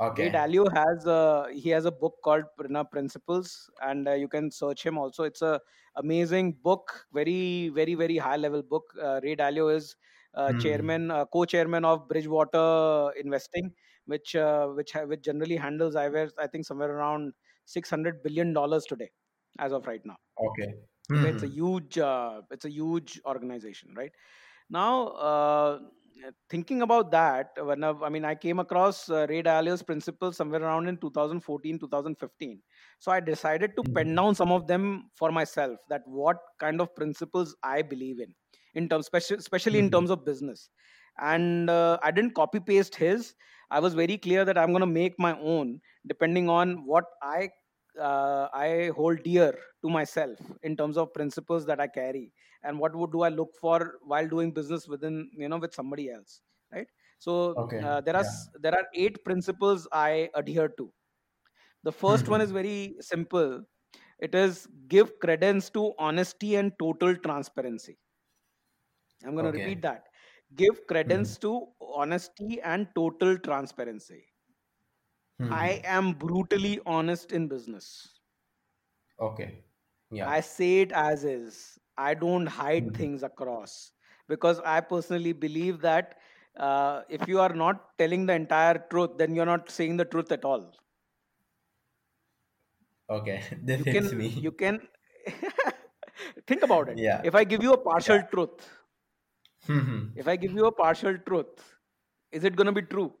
[0.00, 0.30] Okay.
[0.30, 0.30] Ray.
[0.30, 4.84] Dalio has a he has a book called Prana Principles, and uh, you can search
[4.84, 5.24] him also.
[5.24, 5.60] It's a
[5.96, 8.92] amazing book, very very very high level book.
[9.00, 9.94] Uh, Ray Dalio is
[10.34, 10.54] uh, Hmm.
[10.54, 13.74] chairman, uh, co-chairman of Bridgewater Investing,
[14.06, 16.06] which uh, which which generally handles I
[16.38, 17.34] I think somewhere around
[17.66, 19.10] six hundred billion dollars today,
[19.58, 20.16] as of right now.
[20.38, 20.68] Okay.
[21.14, 21.56] Okay, it's a Hmm.
[21.58, 24.12] huge uh, it's a huge organization, right?
[24.70, 25.80] Now, uh,
[26.50, 30.62] thinking about that, when I, I mean, I came across uh, Ray Dalio's principles somewhere
[30.62, 32.62] around in 2014, 2015.
[33.00, 34.16] So I decided to pen Hmm.
[34.16, 35.80] down some of them for myself.
[35.90, 38.34] That what kind of principles I believe in,
[38.74, 39.92] in terms, especially, especially in Hmm.
[39.92, 40.70] terms of business.
[41.18, 43.34] And uh, I didn't copy paste his.
[43.70, 47.50] I was very clear that I'm going to make my own, depending on what I
[47.98, 52.32] uh, I hold dear to myself in terms of principles that I carry
[52.62, 56.10] and what would do i look for while doing business within you know with somebody
[56.10, 56.40] else
[56.72, 57.82] right so Okay.
[57.82, 58.46] uh, there are Yeah.
[58.64, 60.92] there are eight principles i adhere to
[61.84, 62.60] the first one is Hmm.
[62.60, 63.64] very simple
[64.20, 67.98] it is give credence to honesty and total transparency
[69.24, 70.06] i'm going to repeat that
[70.60, 71.32] give Hmm.
[71.32, 71.50] credence to
[72.02, 74.22] honesty and total transparency
[75.50, 75.86] i Hmm.
[75.98, 77.90] am brutally honest in business
[79.18, 79.64] Okay.
[80.10, 80.36] Yeah.
[80.36, 81.78] I say it as is.
[81.96, 82.94] I don't hide Hmm.
[82.94, 83.92] things across
[84.28, 86.18] because I personally believe that
[86.56, 90.32] uh, if you are not telling the entire truth, then you're not saying the truth
[90.32, 90.74] at all.
[93.08, 93.42] Okay.
[93.66, 94.88] This You can, you can
[96.46, 97.00] think about it.
[97.00, 97.22] Yeah.
[97.22, 98.18] If I give you a Yeah.
[98.18, 98.68] partial truth,
[99.66, 100.16] Hmm.
[100.16, 101.76] if I give you a partial truth,
[102.32, 103.14] is it going to be true?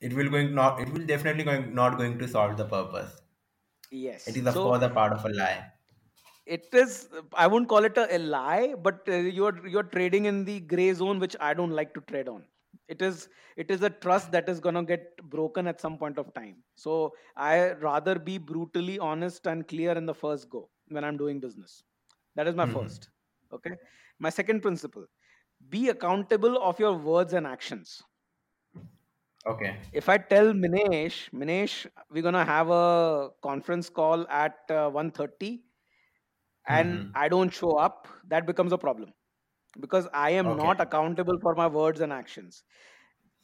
[0.00, 0.80] It will going not.
[0.80, 3.20] It will definitely going not going to solve the purpose.
[3.90, 4.24] Yes.
[4.26, 5.72] it is of So course a part of a lie.
[6.54, 6.92] it is
[7.34, 10.92] i won't call it a, a lie but uh, you're you're trading in the gray
[11.00, 12.46] zone which i don't like to trade on
[12.94, 16.18] it is it is a trust that is going to get broken at some point
[16.22, 16.94] of time so
[17.36, 21.82] i rather be brutally honest and clear in the first go when i'm doing business
[22.36, 22.78] that is my Hmm.
[22.78, 23.10] first
[23.52, 23.74] okay
[24.18, 25.06] my second principle
[25.76, 28.02] be accountable of your words and actions
[29.46, 29.80] Okay.
[30.00, 31.74] if i tell minesh minesh
[32.10, 35.64] we're going to have a conference call at uh, 1:30
[36.68, 37.12] and Hmm.
[37.14, 39.14] I don't show up, that becomes a problem
[39.80, 42.64] because I am not accountable for my words and actions.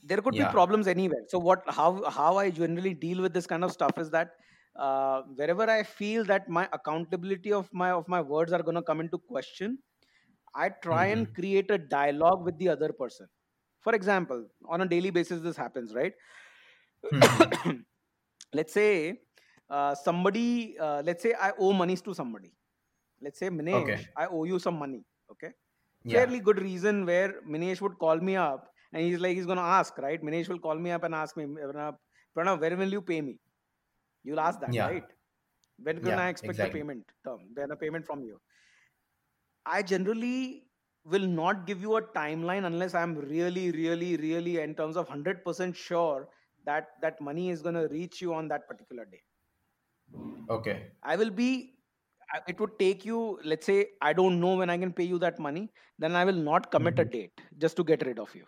[0.02, 1.24] There could be problems anywhere.
[1.28, 4.32] So what how how I generally deal with this kind of stuff is that
[4.76, 8.82] uh, wherever I feel that my accountability of my of my words are going to
[8.82, 9.78] come into question,
[10.54, 11.34] I try and Hmm.
[11.34, 13.28] create a dialogue with the other person.
[13.84, 16.14] For example, on a daily basis, this happens, right?
[17.12, 17.80] Hmm.
[18.54, 19.20] let's say
[19.70, 22.52] uh, somebody, uh, let's say I owe monies to somebody.
[23.20, 24.08] Let's say Minesh, Okay.
[24.16, 25.04] I owe you some money.
[25.30, 25.50] Okay
[26.04, 26.18] Yeah.
[26.18, 29.62] fairly good reason where Minesh would call me up and he's like, he's going to
[29.62, 30.22] ask, right?
[30.22, 33.38] Minesh will call me up and ask me, Pranav, when will you pay me?
[34.22, 34.86] You'll ask that, Yeah.
[34.88, 35.04] right?
[35.82, 36.20] When can Yeah.
[36.20, 36.80] I expect the Exactly.
[36.80, 37.40] payment term?
[37.54, 38.40] When a payment from you?
[39.66, 40.64] I generally
[41.04, 45.76] will not give you a timeline unless I'm really, really, really in terms of 100%
[45.76, 46.28] sure
[46.64, 49.22] that that money is going to reach you on that particular day.
[50.48, 50.92] Okay.
[51.02, 51.78] I will be
[52.48, 55.38] it would take you let's say i don't know when i can pay you that
[55.38, 55.64] money
[55.98, 57.14] then i will not commit a Hmm.
[57.16, 58.46] date just to get rid of you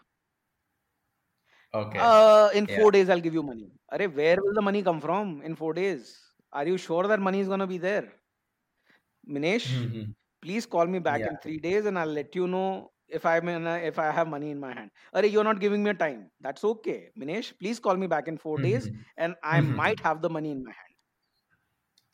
[1.74, 2.06] Okay.
[2.06, 2.74] uh in Yeah.
[2.74, 5.72] 4 days i'll give you money Arey, where will the money come from in 4
[5.74, 6.18] days
[6.52, 8.12] are you sure that money is going to be there
[9.34, 10.12] minesh Hmm.
[10.46, 11.30] Please call me back Yeah.
[11.30, 14.28] in 3 days and i'll let you know if i'm in a, if i have
[14.28, 17.80] money in my hand Arey, you're not giving me a time that's okay minesh please
[17.88, 19.02] call me back in 4 days Hmm.
[19.16, 19.78] and i Hmm.
[19.82, 20.96] might have the money in my hand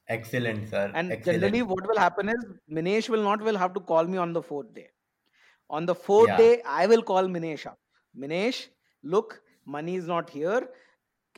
[0.07, 1.01] Excellent, sir.
[1.01, 1.23] and Excellent.
[1.25, 2.45] generally what will happen is
[2.79, 4.88] minesh will not will have to call me on the fourth day
[5.77, 6.38] On the fourth Yeah.
[6.38, 7.79] day, I will call Minesh up.
[8.23, 8.59] Minesh,
[9.14, 9.35] look,
[9.77, 10.61] money is not here.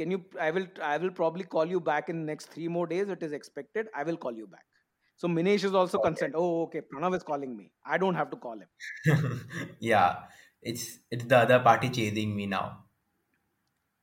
[0.00, 0.18] Can you?
[0.46, 0.66] I will.
[0.88, 3.12] I will probably call you back in next three more days.
[3.16, 3.90] It is expected.
[4.02, 4.73] I will call you back.
[5.16, 5.98] So Minesh is also Okay.
[5.98, 6.34] consent.
[6.36, 6.80] Oh, okay.
[6.82, 7.72] Pranav is calling me.
[7.84, 8.68] I don't have to call him.
[9.80, 10.28] yeah.
[10.62, 12.84] It's it's the other party chasing me now.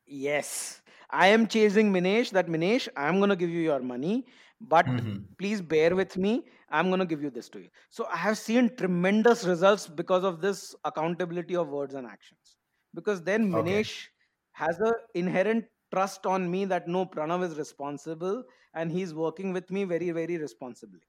[0.06, 2.32] Yes, I am chasing Minesh.
[2.32, 4.26] That Minesh, I'm gonna give you your money,
[4.60, 5.34] but Hmm.
[5.38, 6.48] please bear with me.
[6.70, 7.70] I'm gonna give you this to you.
[7.90, 12.58] So I have seen tremendous results because of this accountability of words and actions.
[12.94, 13.86] Because then Okay.
[13.86, 14.08] Minesh
[14.54, 19.70] has a inherent trust on me that no, Pranav is responsible and he's working with
[19.72, 21.02] me very, very responsibly.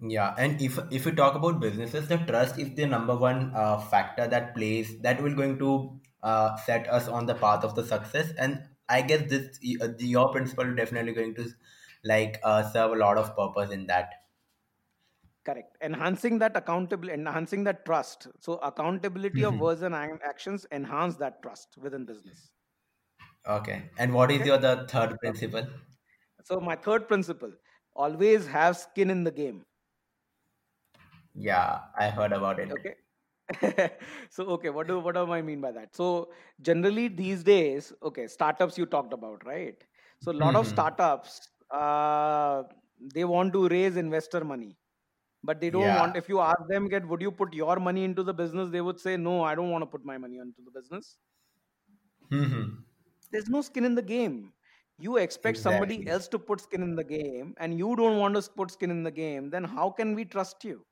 [0.00, 3.78] Yeah, and if if we talk about businesses, the trust is the number one uh,
[3.80, 7.84] factor that plays that will going to uh, set us on the path of the
[7.84, 8.32] success.
[8.38, 11.48] And I guess this uh, your principle definitely going to
[12.04, 14.14] like uh, serve a lot of purpose in that.
[15.44, 19.66] correct enhancing that accountable enhancing that trust so accountability of Mhm.
[19.66, 22.52] words and actions enhance that trust within business
[23.48, 24.46] Okay, and what is okay.
[24.46, 25.66] your the third principle?
[26.44, 27.52] so my third principle
[27.94, 29.64] always have skin in the game.
[31.34, 32.76] Yeah, I heard about it.
[32.76, 32.94] okay.
[34.30, 35.94] So okay what do what do i mean by that?
[35.96, 39.84] So generally these days okay startups you talked about right?
[40.20, 42.64] So a lot of hmm startups uh,
[43.14, 44.78] they want to raise investor money
[45.44, 46.00] but they don't Yeah.
[46.00, 48.70] want if you ask them get would you put your money into the business?
[48.70, 51.18] they would say no i don't want to put my money into the business.
[52.30, 52.84] Hmm
[53.30, 54.52] there's no skin in the game
[54.98, 58.50] you expect somebody else to put skin in the game and you don't want to
[58.60, 60.84] put skin in the game then how can we trust you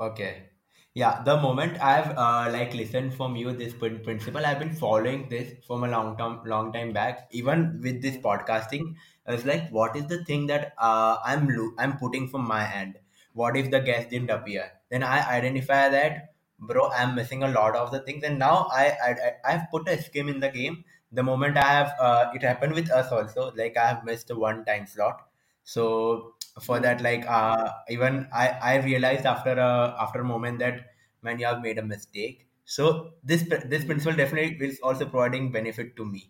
[0.00, 0.48] Okay.
[0.94, 5.28] Yeah, the moment I've uh, like listened from you this prin- principle, I've been following
[5.30, 7.28] this from a long time, long time back.
[7.30, 11.72] Even with this podcasting, I was like, what is the thing that uh, I'm lo-
[11.78, 12.98] I'm putting from my end?
[13.32, 14.70] What if the guest didn't appear?
[14.90, 16.31] Then I identify that,
[16.70, 19.88] bro, I'm missing a lot of the things, and now I I I- I've put
[19.88, 20.84] a skim in the game.
[21.20, 23.50] The moment I have, uh, it happened with us also.
[23.62, 25.28] Like I have missed one time slot,
[25.64, 26.34] so
[26.68, 29.70] for hmm, that like uh, even i i realized after a
[30.06, 30.80] after a moment that
[31.22, 32.88] man you have made a mistake so
[33.24, 33.44] this
[33.74, 33.92] this hmm.
[33.92, 36.22] principle definitely is also providing benefit to me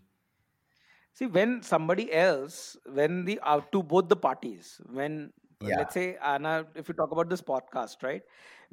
[1.15, 6.17] See, when somebody else, when the uh, to both the parties, when yeah let's say
[6.17, 8.23] Anna, if you talk about this podcast, right?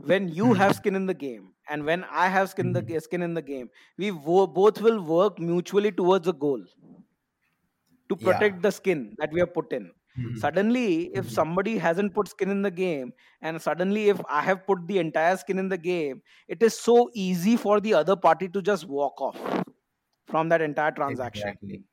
[0.01, 0.75] When you have Mhm.
[0.75, 2.99] skin in the game, and when I have skin in the Mhm.
[2.99, 6.63] skin in the game, we wo- both will work mutually towards a goal
[8.09, 9.91] to yeah protect the skin that we have put in.
[10.15, 10.43] Mhm.
[10.43, 11.29] Suddenly, if Mhm.
[11.29, 15.35] somebody hasn't put skin in the game, and suddenly if I have put the entire
[15.37, 19.19] skin in the game, it is so easy for the other party to just walk
[19.21, 19.37] off
[20.27, 21.53] from that entire transaction.
[21.53, 21.83] exactly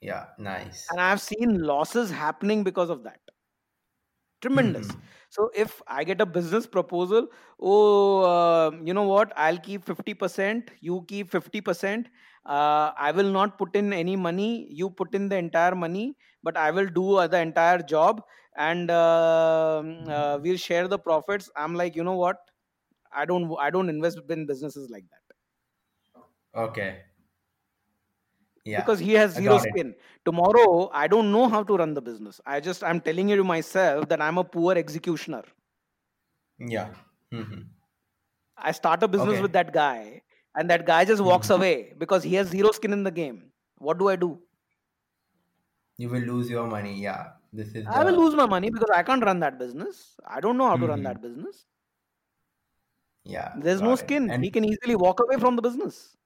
[0.00, 3.20] yeah nice And I've seen losses happening because of that.
[4.42, 4.96] Tremendous.
[4.96, 5.00] Mhm.
[5.30, 7.28] So if I get a business proposal,
[7.60, 9.32] oh, uh, you know what?
[9.36, 12.08] I'll keep 50%, you keep 50%.
[12.44, 14.66] Uh, I will not put in any money.
[14.70, 18.22] You put in the entire money, but I will do uh, the entire job
[18.56, 21.50] and um, uh, we'll share the profits.
[21.56, 22.38] I'm like, you know what?
[23.12, 25.36] I don't, I don't invest in businesses like that
[26.54, 27.04] okay
[28.64, 29.94] yeah because he has zero got it skin.
[30.24, 32.40] Tomorrow, I don't know how to run the business.
[32.46, 35.44] I just, I'm telling you to myself that I'm a poor executioner.
[36.58, 36.94] yeah
[37.30, 37.72] Mhm.
[38.56, 40.22] I start a business with that guy,
[40.54, 41.56] and that guy just walks Mhm.
[41.56, 43.52] away because he has zero skin in the game.
[43.78, 44.42] What do I do?
[45.98, 49.02] you will lose your money yeah this is I will lose my money because I
[49.04, 50.18] can't run that business.
[50.26, 51.04] I don't know how to run Mhm.
[51.04, 51.66] that business.
[53.24, 54.30] yeah There's no it skin.
[54.30, 56.16] and He can easily walk away from the business.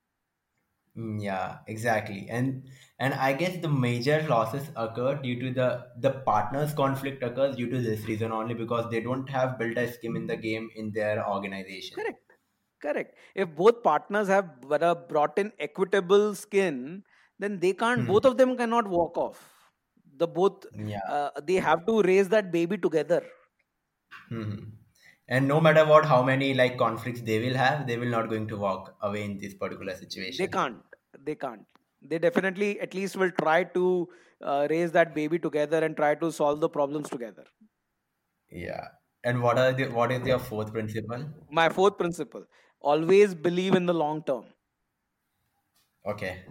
[0.96, 2.28] Mm, Yeah, exactly.
[2.28, 7.54] And and I guess the major losses occur due to the the partners conflict occurs
[7.56, 10.70] due to this reason only because they don't have built a scheme in the game
[10.74, 11.98] in their organization.
[11.98, 12.32] Correct.
[12.80, 13.16] Correct.
[13.34, 17.04] If both partners have b- uh, brought in equitable skin,
[17.38, 18.06] then they can't.
[18.06, 18.06] Hmm.
[18.06, 19.72] Both of them cannot walk off.
[20.16, 21.00] The both Yeah.
[21.08, 23.22] uh, they have to raise that baby together.
[24.28, 24.85] Hmm.
[25.28, 28.46] And no matter what, how many like conflicts they will have, they will not going
[28.48, 30.44] to walk away in this particular situation.
[30.44, 30.78] They can't.
[31.24, 31.66] They can't.
[32.00, 34.08] They definitely at least will try to
[34.42, 37.44] uh, raise that baby together and try to solve the problems together.
[38.50, 38.88] Yeah.
[39.24, 41.24] And what are the what is your fourth principle?
[41.50, 42.44] My fourth principle
[42.80, 44.44] always believe in the long term.
[46.06, 46.44] Okay.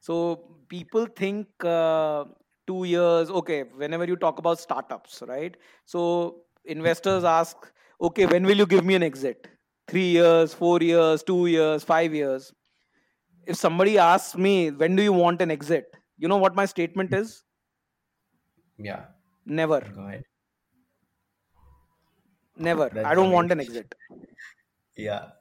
[0.00, 2.24] So people think uh,
[2.66, 5.56] two years, okay, whenever you talk about startups, right?
[5.84, 7.56] So investors ask,
[8.00, 9.48] okay, when will you give me an exit?
[9.88, 12.52] Three years, four years, two years, five years.
[13.46, 15.94] If somebody asks me, when do you want an exit?
[16.18, 17.44] You know what my statement is?
[18.78, 19.12] Yeah.
[19.44, 19.80] Never.
[19.80, 20.24] Go ahead.
[22.56, 22.90] Never.
[23.04, 23.94] I don't want an exit.
[24.96, 25.32] Yeah.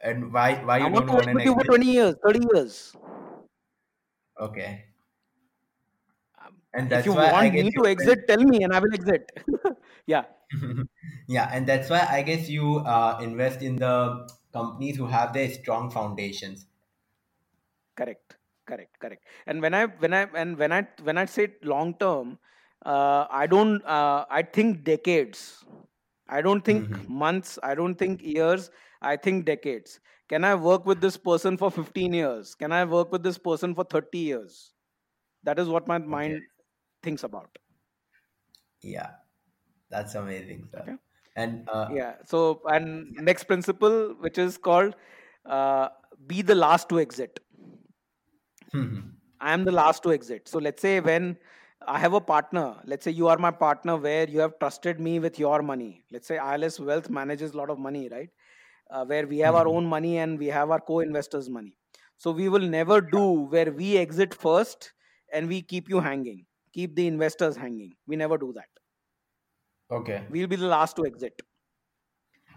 [0.00, 2.14] And why why I you want don't to want work an you for 20 years,
[2.24, 2.94] 30 years.
[4.38, 4.92] Okay.
[6.40, 8.78] Um, And If that's you why I want me to exit, tell me and I
[8.80, 9.30] will exit.
[10.06, 10.24] yeah,
[11.28, 15.48] Yeah, and that's why I guess you uh, invest in the companies who have their
[15.50, 16.66] strong foundations.
[17.96, 18.36] correct,
[18.66, 19.24] correct, correct.
[19.46, 22.38] And when I when I and when I when I say long term,
[22.84, 23.84] uh, I don't.
[23.84, 25.64] Uh, I think decades.
[26.28, 27.58] I don't think hmm months.
[27.62, 28.70] I don't think years.
[29.02, 30.00] I think decades.
[30.28, 32.54] Can I work with this person for 15 years?
[32.54, 34.74] Can I work with this person for 30 years?
[35.44, 36.34] That is what my Okay.
[36.38, 36.42] mind
[37.02, 37.58] thinks about.
[38.82, 39.23] Yeah.
[39.94, 40.80] That's amazing, sir.
[40.80, 40.96] Okay.
[41.36, 42.14] And uh, Yeah.
[42.26, 44.96] So, and next principle, which is called
[45.46, 45.88] uh,
[46.26, 47.40] be the last to exit.
[49.40, 50.48] I am the last to exit.
[50.48, 51.38] So, let's say when
[51.86, 55.18] I have a partner, let's say you are my partner where you have trusted me
[55.20, 56.04] with your money.
[56.10, 58.30] Let's say ILS Wealth manages a lot of money, right?
[58.90, 61.76] Uh, where we have our own money and we have our co investors' money.
[62.18, 63.24] So, we will never do
[63.56, 64.92] where we exit first
[65.32, 67.94] and we keep you hanging, keep the investors hanging.
[68.06, 68.68] We never do that.
[69.98, 71.44] Okay, We'll be the last to exit.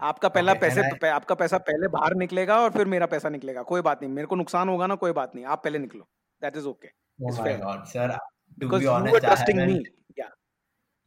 [0.08, 3.62] आपका पहला okay, पैसे I आपका पैसा पहले बाहर निकलेगा और फिर मेरा पैसा निकलेगा
[3.70, 6.08] कोई बात नहीं मेरे को नुकसान होगा ना कोई बात नहीं आप पहले निकलो
[6.42, 8.18] that is okay oh
[8.58, 9.82] because you were trusting me
[10.18, 10.28] या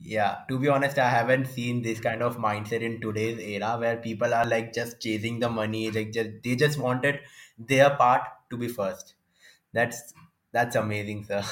[0.01, 3.97] Yeah, to be honest, I haven't seen this kind of mindset in today's era where
[4.05, 7.19] people are like just chasing the money, like just they just wanted
[7.73, 9.11] their part to be first.
[9.79, 9.99] That's
[10.59, 11.43] that's amazing, sir.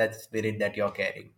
[0.00, 1.28] That spirit that you're carrying.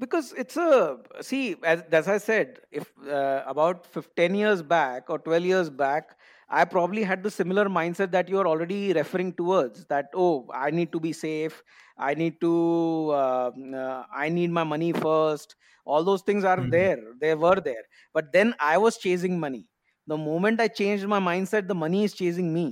[0.00, 5.18] Because it's a see as, as i said if uh, about 15 years back or
[5.18, 6.16] 12 years back
[6.48, 10.92] i probably had the similar mindset that you're already referring towards that oh i need
[10.92, 11.62] to be safe.
[12.02, 13.50] I need to uh,
[13.82, 15.54] uh, i need my money first.
[15.84, 16.70] All those things are Mhm.
[16.70, 16.98] there.
[17.20, 17.84] They were there.
[18.14, 19.66] But then i was chasing money.
[20.06, 22.66] The moment i changed my mindset the money is chasing me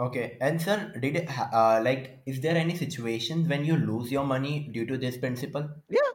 [0.00, 4.10] Okay, and sir, did it, ha- uh, like is there any situations when you lose
[4.10, 5.68] your money due to this principle?
[5.88, 6.12] yeah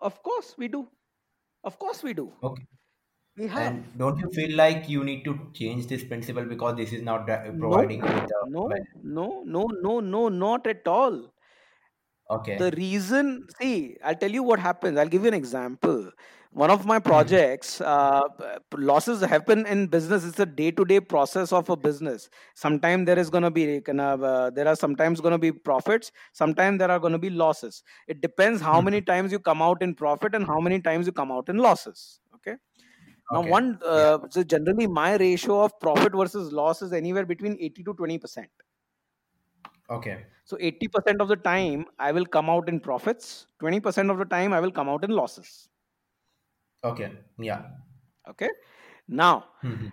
[0.00, 0.88] of course we do
[1.64, 2.66] of course we do Okay,
[3.36, 6.92] we have and don't you feel like you need to change this principle because this
[6.92, 8.78] is not uh, no providing you with the no well?
[9.16, 11.16] no no no no not at all
[12.30, 12.58] Okay.
[12.60, 12.78] the Okay.
[12.80, 16.10] reason see i'll tell you what happens i'll give you an example
[16.50, 17.38] one of my Hmm.
[17.38, 18.22] projects uh,
[18.76, 23.42] losses happen in business it's a day-to-day process of a business sometimes there is going
[23.42, 26.98] to be kind of, uh, there are sometimes going to be profits sometimes there are
[26.98, 29.02] going to be losses it depends how many Hmm.
[29.02, 32.20] times you come out in profit and how many times you come out in losses
[32.34, 32.56] okay
[33.30, 33.54] now Okay.
[33.56, 37.94] one uh, so generally my ratio of profit versus loss is anywhere between 80 to
[37.94, 38.50] 20 percent
[39.90, 40.26] Okay.
[40.44, 44.52] so 80% of the time I will come out in profits, 20% of the time
[44.52, 45.67] I will come out in losses.
[46.82, 47.22] Okay.
[47.38, 47.78] Yeah.
[48.26, 48.50] Okay.
[49.08, 49.90] Now, Mhm.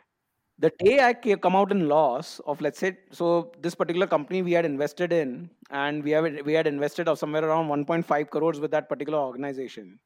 [0.57, 4.53] the day I come out in loss of let's say so this particular company we
[4.53, 8.71] had invested in and we have we had invested of somewhere around 1.5 crores with
[8.71, 9.99] that particular organization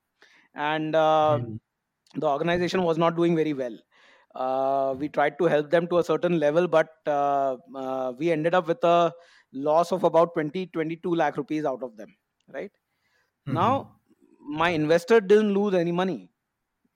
[0.56, 1.60] and uh, Mhm.
[2.16, 3.78] the organization was not doing very well
[4.36, 8.56] uh, we tried to help them to a certain level but uh, uh, we ended
[8.56, 9.14] up with a
[9.54, 12.16] loss of about 20 22 lakh rupees out of them
[12.54, 12.72] right
[13.46, 13.62] Mhm.
[13.62, 13.88] now
[14.42, 16.32] my investor didn't lose any money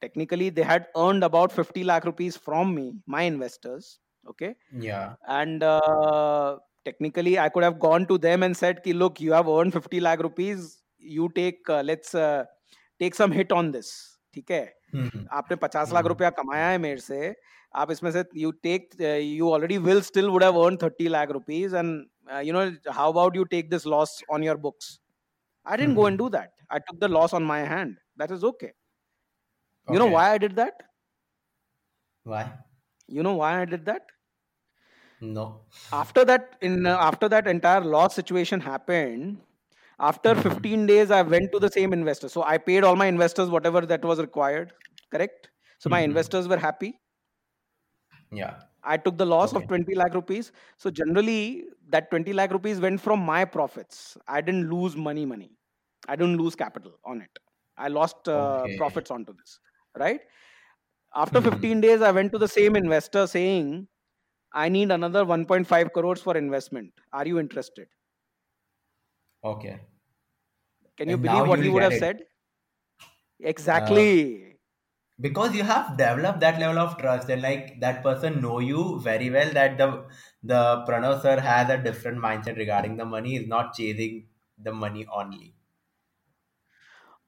[0.03, 5.17] technically they had earned about 50 lakh rupees from me my investors okay Yeah.
[5.29, 9.49] and uh, technically i could have gone to them and said Ki, look you have
[9.49, 12.45] earned 50 lakh rupees you take uh, let's uh,
[13.01, 13.91] take some hit on this
[14.35, 15.29] ठीक है Mhm.
[15.39, 16.13] आपने 50 lakh Mhm.
[16.13, 17.35] रुपया कमाया है मेरे से
[17.83, 21.75] आप इसमें से you take you already will still would have earn 30 lakh rupees
[21.83, 22.65] and uh, you know
[22.99, 24.91] how about you take this loss on your books
[25.67, 26.23] i didn't go and Mhm.
[26.25, 28.45] do that i took the loss on my hand that is
[29.88, 30.84] okay you know why i did that
[32.24, 32.64] Why?
[33.08, 34.08] you know why i did that
[35.22, 35.66] No.
[35.92, 39.42] after that in uh, after that entire loss situation happened
[40.10, 40.48] after Mhm.
[40.48, 43.82] 15 days i went to the same investor so i paid all my investors whatever
[43.94, 44.74] that was required
[45.12, 46.12] correct so my Mhm.
[46.12, 46.98] investors were happy
[48.32, 48.64] Yeah.
[48.84, 49.60] i took the loss Okay.
[49.60, 51.66] of 20 lakh rupees so generally
[51.96, 55.52] that 20 lakh rupees went from my profits i didn't lose money money
[56.08, 57.40] i didn't lose capital on it
[57.78, 58.80] i lost uh, Okay.
[58.82, 59.60] profits onto this
[59.98, 60.22] right
[61.24, 61.50] after Mhm.
[61.50, 63.88] 15 days i went to the same investor saying
[64.54, 67.88] i need another 1.5 crores for investment are you interested
[69.44, 69.80] Okay.
[70.98, 72.04] can you And believe what you he would have it.
[72.04, 72.26] said
[73.40, 74.58] exactly
[75.20, 79.30] because you have developed that level of trust and like that person know you very
[79.36, 79.88] well that the
[80.52, 84.28] the Pranav sir has a different mindset regarding the money is not chasing
[84.58, 85.56] the money only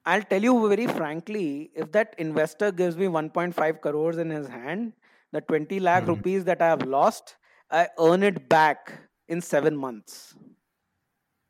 [0.06, 4.94] I'll tell you very frankly, if that investor gives me 1.5 crores in his hand,
[5.32, 6.06] the 20 lakh Mhm.
[6.08, 7.36] rupees that I have lost,
[7.70, 8.92] I earn it back
[9.28, 10.34] in seven months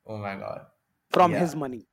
[0.07, 0.67] oh my god
[1.11, 1.89] from yeah his money.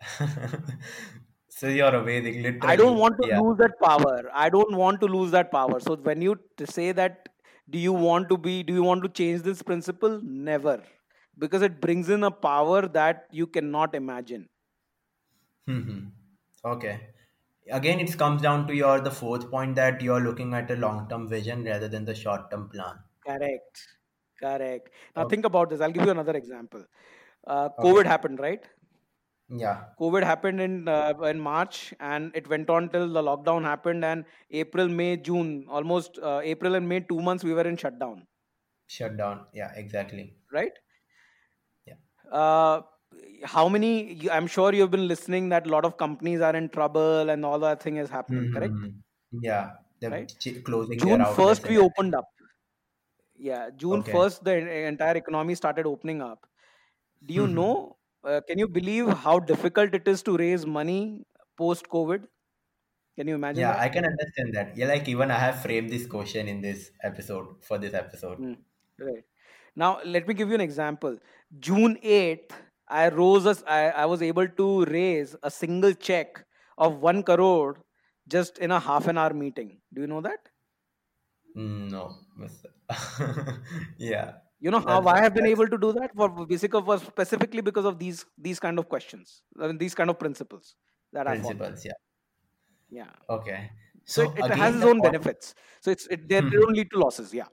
[1.48, 4.30] so you're amazing I don't want to yeah lose that power.
[4.32, 5.78] I don't want to lose that power.
[5.80, 7.28] So when you say that,
[7.68, 10.20] do you want to be, do you want to change this principle?
[10.22, 10.82] Never.
[11.38, 14.48] Because it brings in a power that you cannot imagine.
[15.68, 16.10] Mhm.
[16.64, 16.94] okay
[17.70, 21.08] again it comes down to your the fourth point that you're looking at a long
[21.08, 23.88] term vision rather than the short term plan Correct.
[24.40, 24.90] Correct.
[25.16, 25.80] Now okay think about this.
[25.80, 26.84] I'll give you another example.
[27.46, 28.68] Uh, COVID okay happened, right?
[29.48, 29.94] Yeah.
[30.00, 34.04] COVID happened in uh, in March, and it went on till the lockdown happened.
[34.06, 38.26] And April, May, June, almost uh, April and May, two months we were in shutdown,
[38.88, 39.46] Shut down.
[39.52, 40.40] Yeah, exactly.
[40.52, 40.78] right?
[41.86, 41.96] Yeah.
[42.30, 42.82] Uh,
[43.44, 44.28] how many?
[44.30, 47.58] I'm sure you've been listening that a lot of companies are in trouble and all
[47.60, 48.48] that thing is happening.
[48.48, 48.74] Correct?
[48.74, 49.00] Mm-hmm.
[49.42, 49.76] Yeah.
[50.00, 50.32] They're Right?
[50.64, 52.26] closing June first we opened up.
[53.34, 54.02] Yeah, June Okay.
[54.02, 54.56] first the
[54.86, 56.46] entire economy started opening up.
[57.24, 57.46] Do you Mm-hmm.
[57.48, 57.98] know?
[58.24, 61.26] Uh, can you believe how difficult it is to raise money
[61.56, 62.28] post COVID?
[63.16, 63.80] Can you imagine Yeah, that?
[63.80, 64.76] I can understand that.
[64.76, 68.38] Yeah, like even I have framed this question in this episode for this episode.
[68.38, 68.58] Mm,
[68.98, 69.24] right.
[69.74, 71.18] Now, let me give you an example.
[71.58, 72.54] June 8th,
[72.88, 76.44] I rose, as I, I was able to raise a single check
[76.78, 77.84] of 1 crore
[78.28, 79.80] just in a half an hour meeting.
[79.92, 80.48] Do you know that?
[81.54, 82.18] No.
[83.98, 86.14] Yeah, You know how I have been able to do that?
[86.16, 90.08] For basic of specifically because of these these kind of questions, I mean, these kind
[90.10, 90.76] of principles
[91.12, 91.84] that I principles.
[91.84, 91.92] Yeah.
[92.88, 93.12] Yeah.
[93.28, 93.70] Okay.
[94.04, 95.54] So So it, it has its own benefits.
[95.80, 97.34] So it's it, they, don't lead to losses.
[97.34, 97.48] Yeah.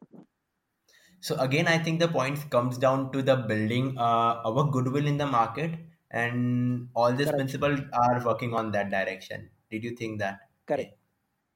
[1.24, 5.18] So again, I think the point comes down to the building uh, our goodwill in
[5.18, 5.80] the market,
[6.12, 7.40] and all these Correct.
[7.40, 9.50] principles are working on that direction.
[9.72, 10.40] Did you think that?
[10.68, 10.98] Correct.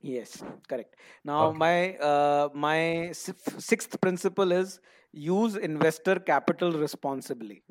[0.01, 0.95] Yes, correct.
[1.23, 1.57] Now, Okay.
[1.65, 4.79] my uh, my sixth principle is
[5.11, 7.63] use investor capital responsibly.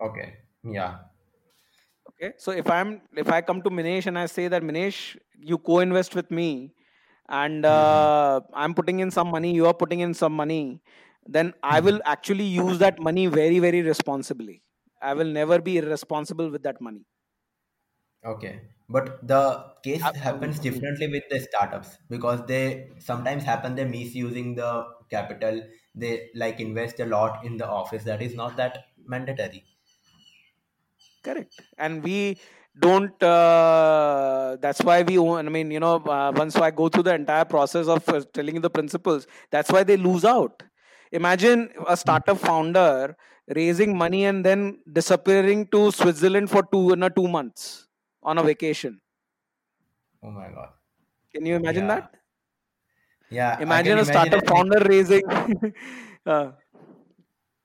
[0.00, 0.44] Okay.
[0.64, 1.08] Yeah.
[2.10, 5.58] Okay, so if I'm if I come to Minesh and I say that Minesh, you
[5.58, 6.74] co-invest with me,
[7.28, 10.82] and uh, I'm putting in some money, you are putting in some money,
[11.26, 14.62] then I will actually use that money very very responsibly.
[15.00, 17.06] I will never be irresponsible with that money.
[18.24, 18.68] Okay.
[18.88, 24.54] But the case Uh, happens differently with the startups because they sometimes happen they're misusing
[24.54, 25.62] the capital.
[25.94, 28.04] They like invest a lot in the office.
[28.04, 29.64] That is not that mandatory.
[31.22, 31.52] Correct.
[31.78, 32.38] And we
[32.78, 37.04] don't, uh, that's why we, own, I mean, you know, uh, once I go through
[37.04, 40.62] the entire process of uh, telling the principles, that's why they lose out.
[41.12, 43.16] Imagine a startup founder
[43.54, 47.88] raising money and then disappearing to Switzerland for two, in a two months
[48.22, 49.00] on a vacation.
[50.22, 50.70] Oh my God.
[51.34, 51.94] Can you imagine Yeah.
[51.94, 52.14] that?
[53.30, 55.22] Yeah, Imagine a startup founder raising.
[56.26, 56.52] uh,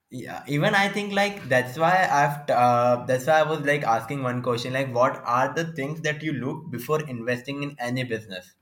[0.10, 4.24] yeah, even I think like that's why I've uh, that's why I was like asking
[4.24, 8.56] one question like what are the things that you look before investing in any business?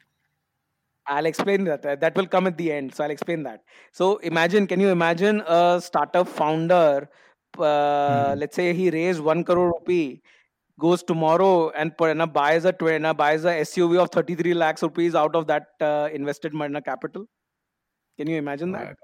[1.08, 1.86] I'll explain that.
[1.86, 2.96] Uh, That will come at the end.
[2.96, 3.64] So I'll explain that.
[3.92, 7.10] So imagine, can you imagine a startup founder?
[7.58, 8.38] Uh, Hmm.
[8.38, 10.22] let's say he raised one crore rupee,
[10.80, 15.16] goes tomorrow and put, and buys a and buys a SUV of 33 lakhs rupees
[15.16, 17.28] out of that uh, invested money capital.
[18.18, 18.98] Can you Oh imagine my that?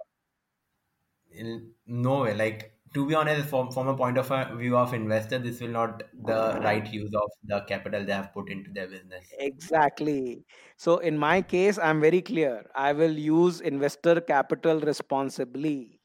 [1.88, 2.34] No way.
[2.34, 4.28] Like to be honest, from from a point of
[4.58, 8.50] view of investor, this will not the right use of the capital they have put
[8.50, 9.40] into their business.
[9.40, 10.46] Exactly.
[10.78, 12.70] So in my case, I'm very clear.
[12.76, 16.02] I will use investor capital responsibly.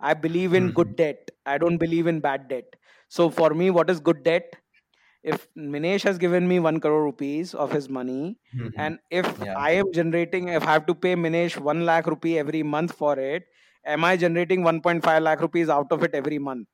[0.00, 1.30] I believe in good debt.
[1.44, 2.74] I don't believe in bad debt.
[3.08, 4.54] So for me, what is good debt?
[5.22, 8.70] If Minesh has given me one crore rupees of his money, Mhm.
[8.76, 9.56] and if Yeah.
[9.56, 13.18] I am generating, if I have to pay Minesh one lakh rupee every month for
[13.18, 13.44] it,
[13.84, 16.68] am I generating 1.5 lakh rupees out of it every month?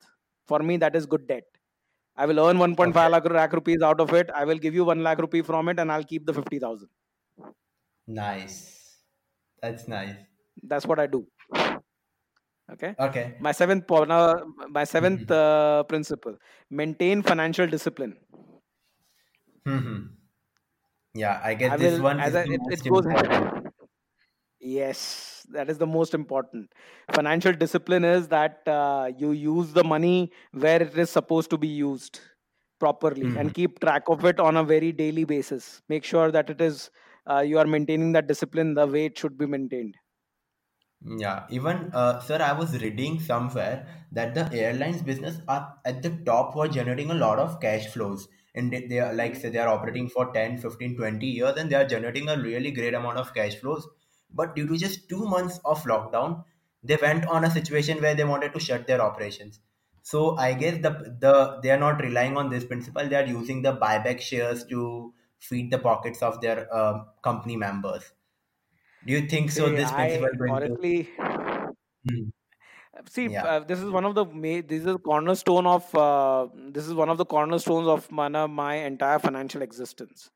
[0.49, 1.45] For me, that is good debt.
[2.17, 3.11] I will earn 1.5 Okay.
[3.13, 4.31] lakh, lakh rupees out of it.
[4.31, 6.91] I will give you 1 lakh rupee from it and I'll keep the 50,000.
[8.09, 9.05] Nice.
[9.63, 10.17] That's nice.
[10.63, 11.27] That's what I do.
[12.73, 12.97] Okay.
[12.99, 13.37] Okay.
[13.39, 13.85] My seventh,
[14.71, 15.31] my seventh Mhm.
[15.31, 16.37] uh, principle
[16.71, 18.17] maintain financial discipline.
[19.67, 20.17] mm-hmm.
[21.15, 23.05] Yeah, I I this will, one I, it, it goes.
[24.61, 26.73] Yes, that is the most important.
[27.13, 31.69] Financial discipline is that uh, you use the money where it is supposed to be
[31.69, 32.21] used
[32.79, 33.37] properly Mhm.
[33.37, 35.83] and keep track of it on a very daily basis.
[35.89, 36.91] Make sure that it is
[37.29, 39.97] uh, you are maintaining that discipline the way it should be maintained.
[41.19, 46.11] Yeah, even uh, sir, I was reading somewhere that the airlines business are at the
[46.25, 48.29] top who are generating a lot of cash flows.
[48.55, 51.71] And they, they are like say they are operating for 10, 15, 20 years and
[51.71, 53.87] they are generating a really great amount of cash flows.
[54.31, 56.45] But due to just two months of lockdown,
[56.83, 59.61] they went on a situation where they wanted to shut their operations.
[60.03, 63.09] So I guess the the they are not relying on this principle.
[63.09, 68.13] They are using the buyback shares to feed the pockets of their uh, company members.
[69.07, 69.71] Do you think so?
[69.71, 71.09] This principle I going honestly
[72.09, 72.31] Hmm.
[73.11, 73.45] See Yeah.
[73.45, 76.95] uh, this is one of the ma- this is a cornerstone of uh, this is
[76.95, 80.31] one of the cornerstones of my, my entire financial existence.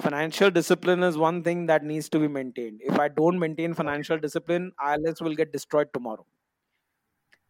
[0.00, 2.80] Financial discipline is one thing that needs to be maintained.
[2.84, 6.26] If i don't maintain financial discipline ils will get destroyed tomorrow.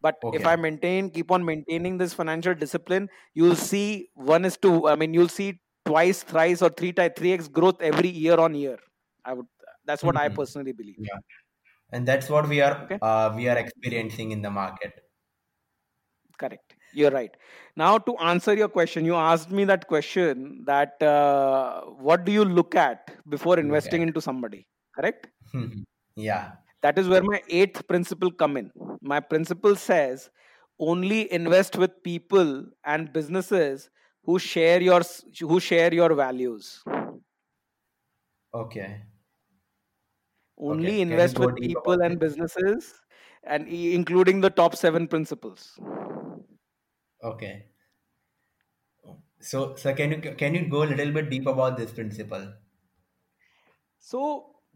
[0.01, 4.87] But if i maintain keep on maintaining this financial discipline you'll see one is to
[4.87, 8.77] i mean you'll see twice thrice or three times 3x growth every year on year.
[9.25, 9.47] I would
[9.85, 10.35] that's what i Mhm.
[10.39, 10.97] personally believe.
[10.97, 11.19] Yeah.
[11.91, 15.03] And that's what we are okay uh, we are experiencing in the market.
[16.41, 17.35] correct you're right
[17.81, 22.45] now to answer your question you asked me that question that uh, what do you
[22.59, 24.07] look at before investing at.
[24.09, 24.59] into somebody
[24.97, 25.27] correct
[26.27, 26.51] yeah.
[26.81, 28.69] that is where my eighth principle come in
[29.13, 30.29] my principle says
[30.91, 32.53] only invest with people
[32.85, 33.89] and businesses
[34.23, 35.01] who share your
[35.51, 36.71] who share your values
[38.53, 39.01] Okay.
[40.57, 41.01] Only Okay.
[41.01, 42.93] Invest with people and businesses
[43.43, 45.79] and including the top 7 principles.
[47.23, 47.65] Okay.
[49.39, 52.53] So, so can you can you go a little bit deep about this principle?
[53.99, 54.19] so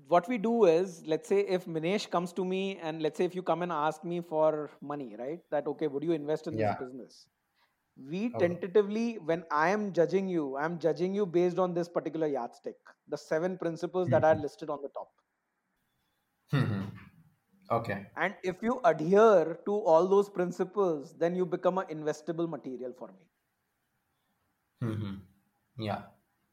[0.08, 3.36] what we do is let's say if minesh comes to me and let's say if
[3.36, 5.40] you come and ask me for money right?
[5.52, 7.28] That okay would you invest in this business?
[8.10, 12.76] We tentatively when i am judging you i'm judging you based on this particular yardstick
[13.10, 14.40] the seven principles that mm-hmm.
[14.40, 15.10] are listed on the top
[16.52, 16.92] Mhm.
[17.72, 18.08] Okay.
[18.16, 23.10] and if you adhere to all those principles then you become an investable material for
[23.10, 23.30] me
[24.82, 25.22] Mhm.
[25.78, 26.12] Yeah.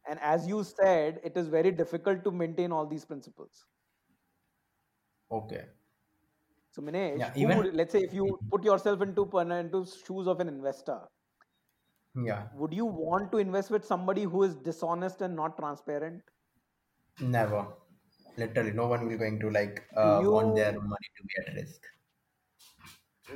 [0.09, 3.67] and as you said it is very difficult to maintain all these principles
[5.31, 5.69] Okay.
[6.75, 7.33] so minesh Yeah.
[7.37, 7.59] Even.
[7.59, 9.27] would let's say if you put yourself into
[9.59, 11.01] into shoes of an investor
[12.15, 12.49] Yeah.
[12.51, 16.23] would you want to invest with somebody who is dishonest and not transparent
[17.21, 17.77] Never.
[18.39, 21.83] Literally, no one will going to like uh, want their money to be at risk.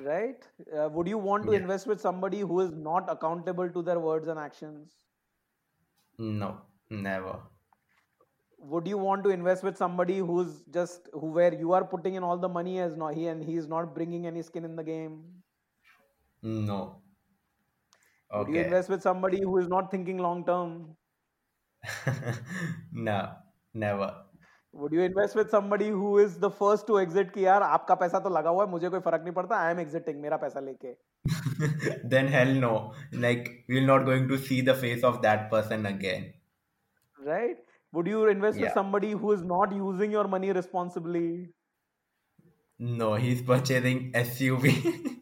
[0.07, 1.59] right uh, would you want to Yeah.
[1.61, 5.05] invest with somebody who is not accountable to their words and actions
[6.17, 6.69] No.
[6.89, 7.51] Never.
[8.59, 12.23] would you want to invest with somebody who's just who where you are putting in
[12.23, 14.85] all the money as not he and he is not bringing any skin in the
[14.85, 15.43] game
[16.43, 17.03] No.
[18.31, 18.43] okay.
[18.45, 20.97] would you invest with somebody who is not thinking long term
[22.93, 23.37] no.
[23.75, 24.27] Never.
[24.74, 28.20] would you invest with somebody who is the first to exit कि यार आपका पैसा
[28.26, 30.96] तो लगा हुआ है मुझे कोई फर्क नहीं पड़ता आई एम एग्जिटिंग मेरा पैसा लेके
[32.16, 32.72] then hell no.
[33.26, 36.28] Like we're not going to see the face of that person again.
[37.28, 37.58] right
[37.98, 38.74] would you invest with Yeah.
[38.74, 41.24] somebody who is not using your money responsibly
[42.80, 44.74] No, he's purchasing SUV.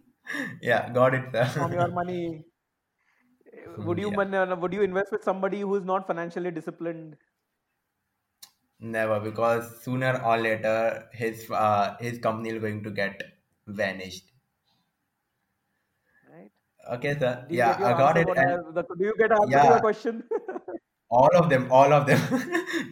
[0.61, 1.93] yeah, got it, from your sir.
[1.99, 2.45] money
[3.75, 4.17] Hmm, would you yeah.
[4.17, 7.15] man- would you invest with somebody who is not financially disciplined
[8.80, 13.22] Never, because sooner or later his uh, his company is going to get
[13.66, 14.32] vanished.
[16.28, 16.50] right
[16.94, 17.46] Okay, sir.
[17.48, 18.28] do you Yeah, get your I got answer it.
[18.28, 20.28] what I, And the, do you get answer to yeah, question
[21.10, 22.20] all of them, all of them.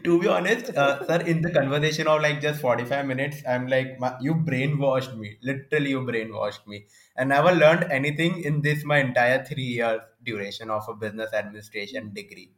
[0.05, 3.99] to be honest, uh, sir, in the conversation of like just 45 minutes, I'm like,
[4.01, 5.39] "Ma- you brainwashed me.
[5.43, 6.86] Literally, you brainwashed me.
[7.16, 12.12] I never learned anything in this my entire three years duration of a business administration
[12.12, 12.55] degree.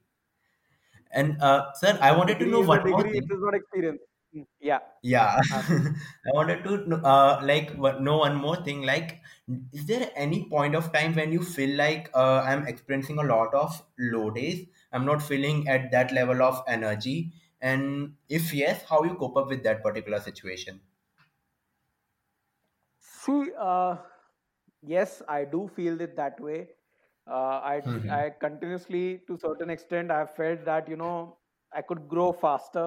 [1.11, 3.31] And uh, sir, I wanted to know one more degree it thing.
[3.31, 4.03] is not experience
[4.33, 8.83] Hmm, yeah Yeah, I wanted to uh, like know one more thing.
[8.83, 9.23] Like,
[9.73, 13.55] is there any point of time when you feel like uh, I'm experiencing a lot
[13.55, 14.67] of low days?
[14.93, 17.33] I'm not feeling at that level of energy,
[17.63, 20.83] and if yes, how you cope up with that particular situation?
[23.15, 23.97] see uh,
[24.93, 26.59] yes i do feel it that way
[27.27, 28.19] uh, i Mm-hmm.
[28.19, 31.39] i continuously to certain extent i felt that you know
[31.73, 32.87] i could grow faster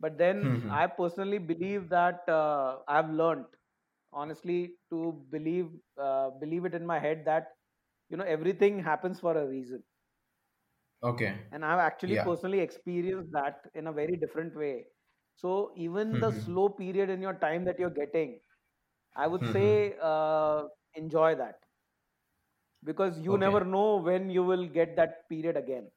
[0.00, 0.78] but then Mm-hmm.
[0.80, 3.46] i personally believe that uh, i've learned
[4.12, 4.58] honestly
[4.90, 5.00] to
[5.36, 5.70] believe
[6.06, 7.54] uh, believe it in my head that
[8.10, 9.82] you know everything happens for a reason
[11.02, 11.46] Okay.
[11.52, 12.28] and i've actually Yeah.
[12.28, 14.86] personally experienced that in a very different way
[15.34, 16.40] so even the Mm-hmm.
[16.40, 18.40] slow period in your time that you're getting
[19.16, 19.54] i would Mm-hmm.
[19.54, 20.62] say uh,
[21.02, 21.67] enjoy that
[22.84, 25.90] because you never know when you will get that period again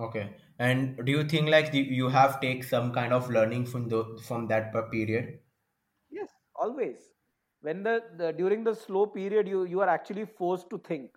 [0.00, 0.36] Okay.
[0.58, 4.46] And do you think like you, have take some kind of learning from the from
[4.48, 5.40] that period?
[6.16, 6.30] yes
[6.64, 6.98] always
[7.60, 11.10] when the, the during the slow period you you are actually forced to think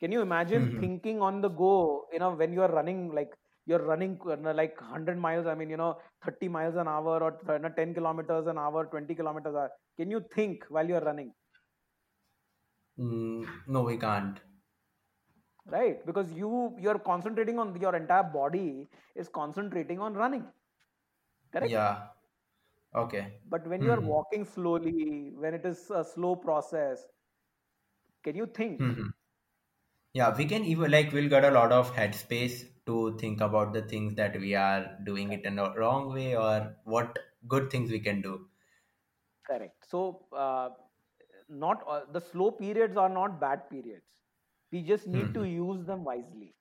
[0.00, 0.84] can you imagine Mm-hmm.
[0.84, 1.74] thinking on the go
[2.12, 3.32] you know when you are running like
[3.66, 5.92] you're running uh, like 100 miles i mean you know
[6.24, 7.32] 30 miles an hour or
[7.80, 11.32] 10 kilometers an hour 20 kilometers an hour can you think while you're running
[12.98, 14.38] Mm, no, we can't.
[15.74, 16.50] right because you
[16.84, 20.46] you're concentrating on your entire body is concentrating on running
[21.52, 22.12] correct Yeah.
[22.94, 23.40] Okay.
[23.46, 24.12] but when you are Mm-hmm.
[24.12, 27.06] walking slowly when it is a slow process
[28.22, 29.10] can you think Mm-hmm.
[30.14, 33.82] Yeah, we can even like we'll get a lot of headspace to think about the
[33.82, 37.16] things that we are doing it in a wrong way or what
[37.46, 38.48] good things we can do.
[39.46, 40.70] correct so uh,
[41.48, 44.06] not uh, the slow periods are not bad periods
[44.72, 46.54] we just need to hmm use them wisely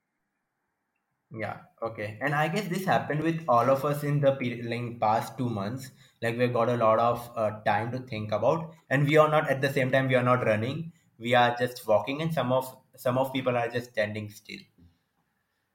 [1.31, 2.17] Yeah, okay.
[2.21, 5.49] And I guess this happened with all of us in the period, like past two
[5.49, 5.91] months.
[6.21, 9.49] Like we've got a lot of uh, time to think about, and we are not
[9.49, 10.93] at the same time we are not running.
[11.19, 14.59] We are just walking, and some of some of people are just standing still.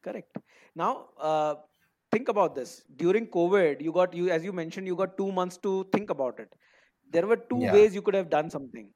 [0.07, 0.37] correct
[0.75, 0.91] now
[1.29, 1.55] uh,
[2.13, 5.59] think about this during covid you got you as you mentioned you got 2 months
[5.67, 6.55] to think about it
[7.17, 7.77] there were two Yeah.
[7.77, 8.89] ways you could have done something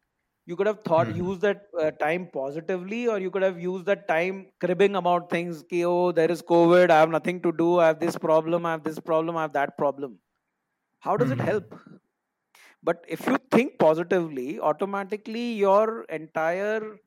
[0.46, 3.86] you could have thought hmm use that uh, time positively or you could have used
[3.86, 7.78] that time cribbing about things ki, oh there is covid i have nothing to do
[7.78, 10.20] i have this problem i have this problem i have that problem.
[11.00, 11.74] How does it hmm help?
[12.82, 16.98] But if you think positively automatically your entire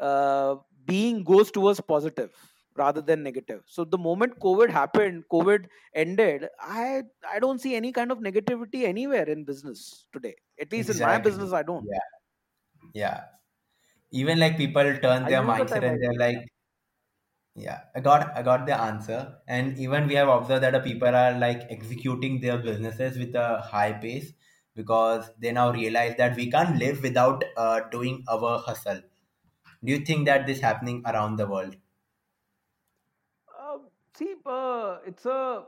[0.00, 2.32] uh, being goes towards positive
[2.76, 3.64] rather than negative.
[3.66, 8.84] So the moment covid happened covid ended i i don't see any kind of negativity
[8.84, 10.36] anywhere in business today.
[10.60, 11.88] At least in my business i don't.
[11.88, 12.17] Yeah.
[12.92, 13.24] Yeah.
[14.12, 16.48] Even like people turn i their mindset and they're like,
[17.54, 19.42] Yeah, I got I got the answer.
[19.46, 23.60] And even we have observed that the people are like executing their businesses with a
[23.60, 24.32] high pace
[24.74, 29.02] because they now realize that we can't live without uh, doing our hustle.
[29.84, 31.76] Do you think that this happening around the world?
[33.58, 33.78] uh,
[34.14, 35.66] see uh, it's a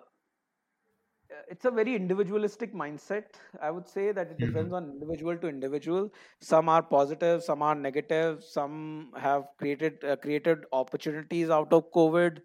[1.49, 3.35] it's a very individualistic mindset.
[3.61, 6.11] I would say that it hmm depends on individual to individual.
[6.41, 8.43] Some are positive some are negative.
[8.45, 12.39] Some have created uh, created opportunities out of covid.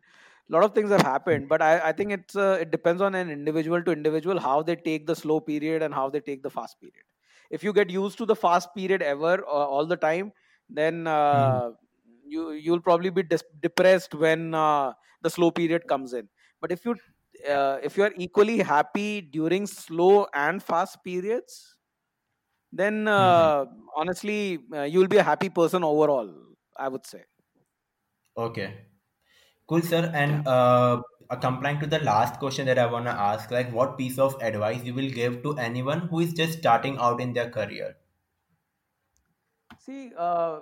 [0.49, 3.15] A lot of things have happened but i, I think it's uh, it depends on
[3.15, 6.51] an individual to individual how they take the slow period and how they take the
[6.51, 7.03] fast period.
[7.49, 10.31] If you get used to the fast period ever uh, all the time
[10.69, 11.71] then uh,
[12.25, 16.29] you you'll probably be dis- depressed when uh, the slow period comes in.
[16.61, 16.95] But if you
[17.47, 21.77] uh, if you are equally happy during slow and fast periods
[22.71, 23.65] then uh,
[23.95, 26.31] honestly uh, you'll be a happy person overall
[26.77, 27.23] i would say
[28.37, 28.85] Okay,
[29.67, 30.11] cool, sir.
[30.13, 34.19] And uh, uh, complying to the last question that I wanna ask, like, what piece
[34.19, 37.97] of advice you will give to anyone who is just starting out in their career?
[39.77, 40.61] see uh,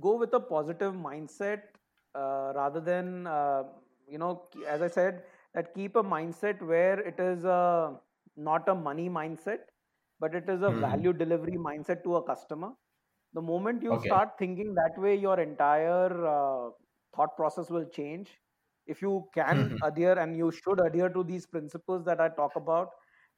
[0.00, 1.62] go with a positive mindset
[2.14, 3.64] uh, rather than uh,
[4.08, 5.24] you know as i said
[5.54, 7.92] that keep a mindset where it is uh,
[8.36, 9.60] not a money mindset
[10.20, 12.70] but it is a hmm value delivery mindset to a customer.
[13.34, 13.98] The moment you Okay.
[13.98, 16.70] start thinking that way your entire uh,
[17.14, 18.30] thought process will change.
[18.86, 22.56] If you can hmm adhere and you should adhere to these principles that i talk
[22.56, 22.90] about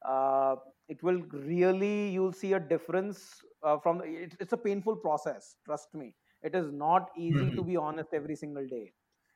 [0.05, 0.57] uh,
[0.89, 5.95] it will really you'll see a difference uh, from it, it's a painful process trust
[5.95, 6.15] me.
[6.43, 8.93] It is not easy to hmm be honest every single day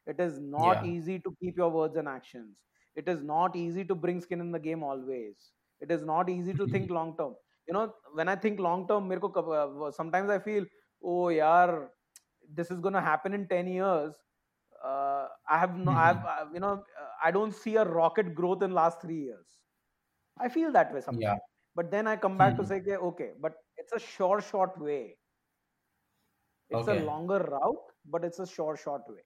[0.09, 0.91] it is not yeah.
[0.91, 2.57] easy to keep your words and actions.
[2.97, 5.37] It is not easy to bring skin in the game always.
[5.81, 7.35] It is not easy to think long term.
[7.67, 10.65] You know, when I think long term, uh, sometimes I feel,
[11.05, 11.81] oh, yeah,
[12.53, 14.15] this is going to happen in 10 years.
[14.83, 18.63] Uh, I have no, I've, uh, you know, uh, I don't see a rocket growth
[18.63, 19.47] in last three years.
[20.41, 21.23] I feel that way sometimes.
[21.23, 21.37] Yeah.
[21.77, 22.63] But then I come back hmm.
[22.63, 25.17] to say, okay, but it's a short short way.
[26.71, 27.01] It's okay.
[27.01, 29.23] a longer route, but it's a short short way.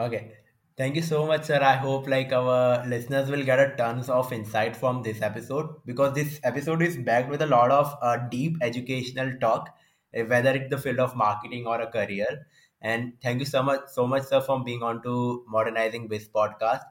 [0.00, 0.32] Okay.
[0.76, 1.60] Thank you so much, sir.
[1.62, 6.14] I hope like our listeners will get a tons of insight from this episode because
[6.14, 9.68] this episode is backed with a lot of uh, deep educational talk,
[10.14, 12.46] eh, whether it's the field of marketing or a career.
[12.80, 16.84] And thank you so much, so much, sir, for being on to Modernizing Biz podcast.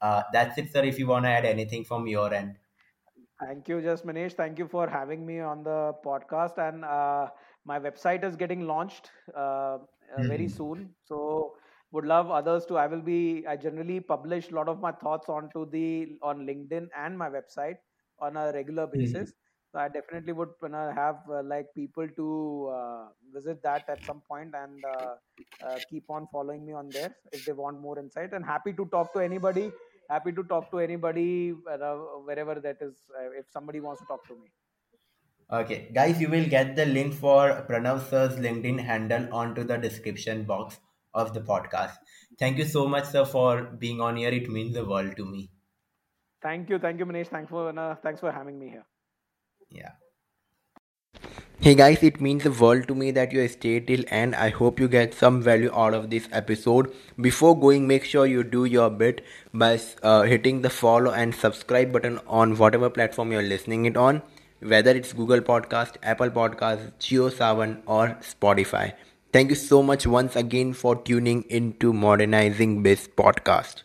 [0.00, 0.84] Uh, that's it, sir.
[0.84, 2.56] If you want to add anything from your end.
[3.40, 4.34] Thank you, just Manish.
[4.34, 6.58] Thank you for having me on the podcast.
[6.58, 7.28] And uh,
[7.64, 9.78] my website is getting launched uh,
[10.16, 10.56] uh, very Mhm.
[10.56, 10.94] soon.
[11.04, 11.56] So
[11.92, 12.76] would love others to.
[12.78, 13.46] I will be.
[13.46, 17.78] I generally publish a lot of my thoughts onto the on LinkedIn and my website
[18.18, 19.26] on a regular Mhm.
[19.26, 19.34] basis.
[19.70, 24.20] So I definitely would wanna have uh, like people to uh, visit that at some
[24.22, 25.16] point and uh,
[25.60, 28.32] uh, keep on following me on there if they want more insight.
[28.32, 29.72] And happy to talk to anybody
[30.10, 34.34] happy to talk to anybody wherever that is uh, if somebody wants to talk to
[34.36, 34.52] me
[35.52, 40.42] Okay, guys, you will get the link for Pranav sir's LinkedIn handle onto the description
[40.44, 40.80] box
[41.14, 41.96] of the podcast.
[42.38, 44.30] Thank you so much, sir, for being on here.
[44.30, 45.50] It means the world to me.
[46.46, 48.84] thank you thank you manish thanks for uh, thanks for having me here
[49.70, 49.92] Yeah.
[51.60, 54.34] Hey guys, it means the world to me that you stayed till end.
[54.34, 56.92] I hope you get some value out of this episode.
[57.20, 61.92] Before going, make sure you do your bit by uh, hitting the follow and subscribe
[61.92, 64.22] button on whatever platform you're listening it on,
[64.60, 68.92] whether it's Google Podcast, Apple Podcast, JioSaavn or Spotify.
[69.32, 73.82] Thank you so much once again for tuning into Modernizing Biz podcast.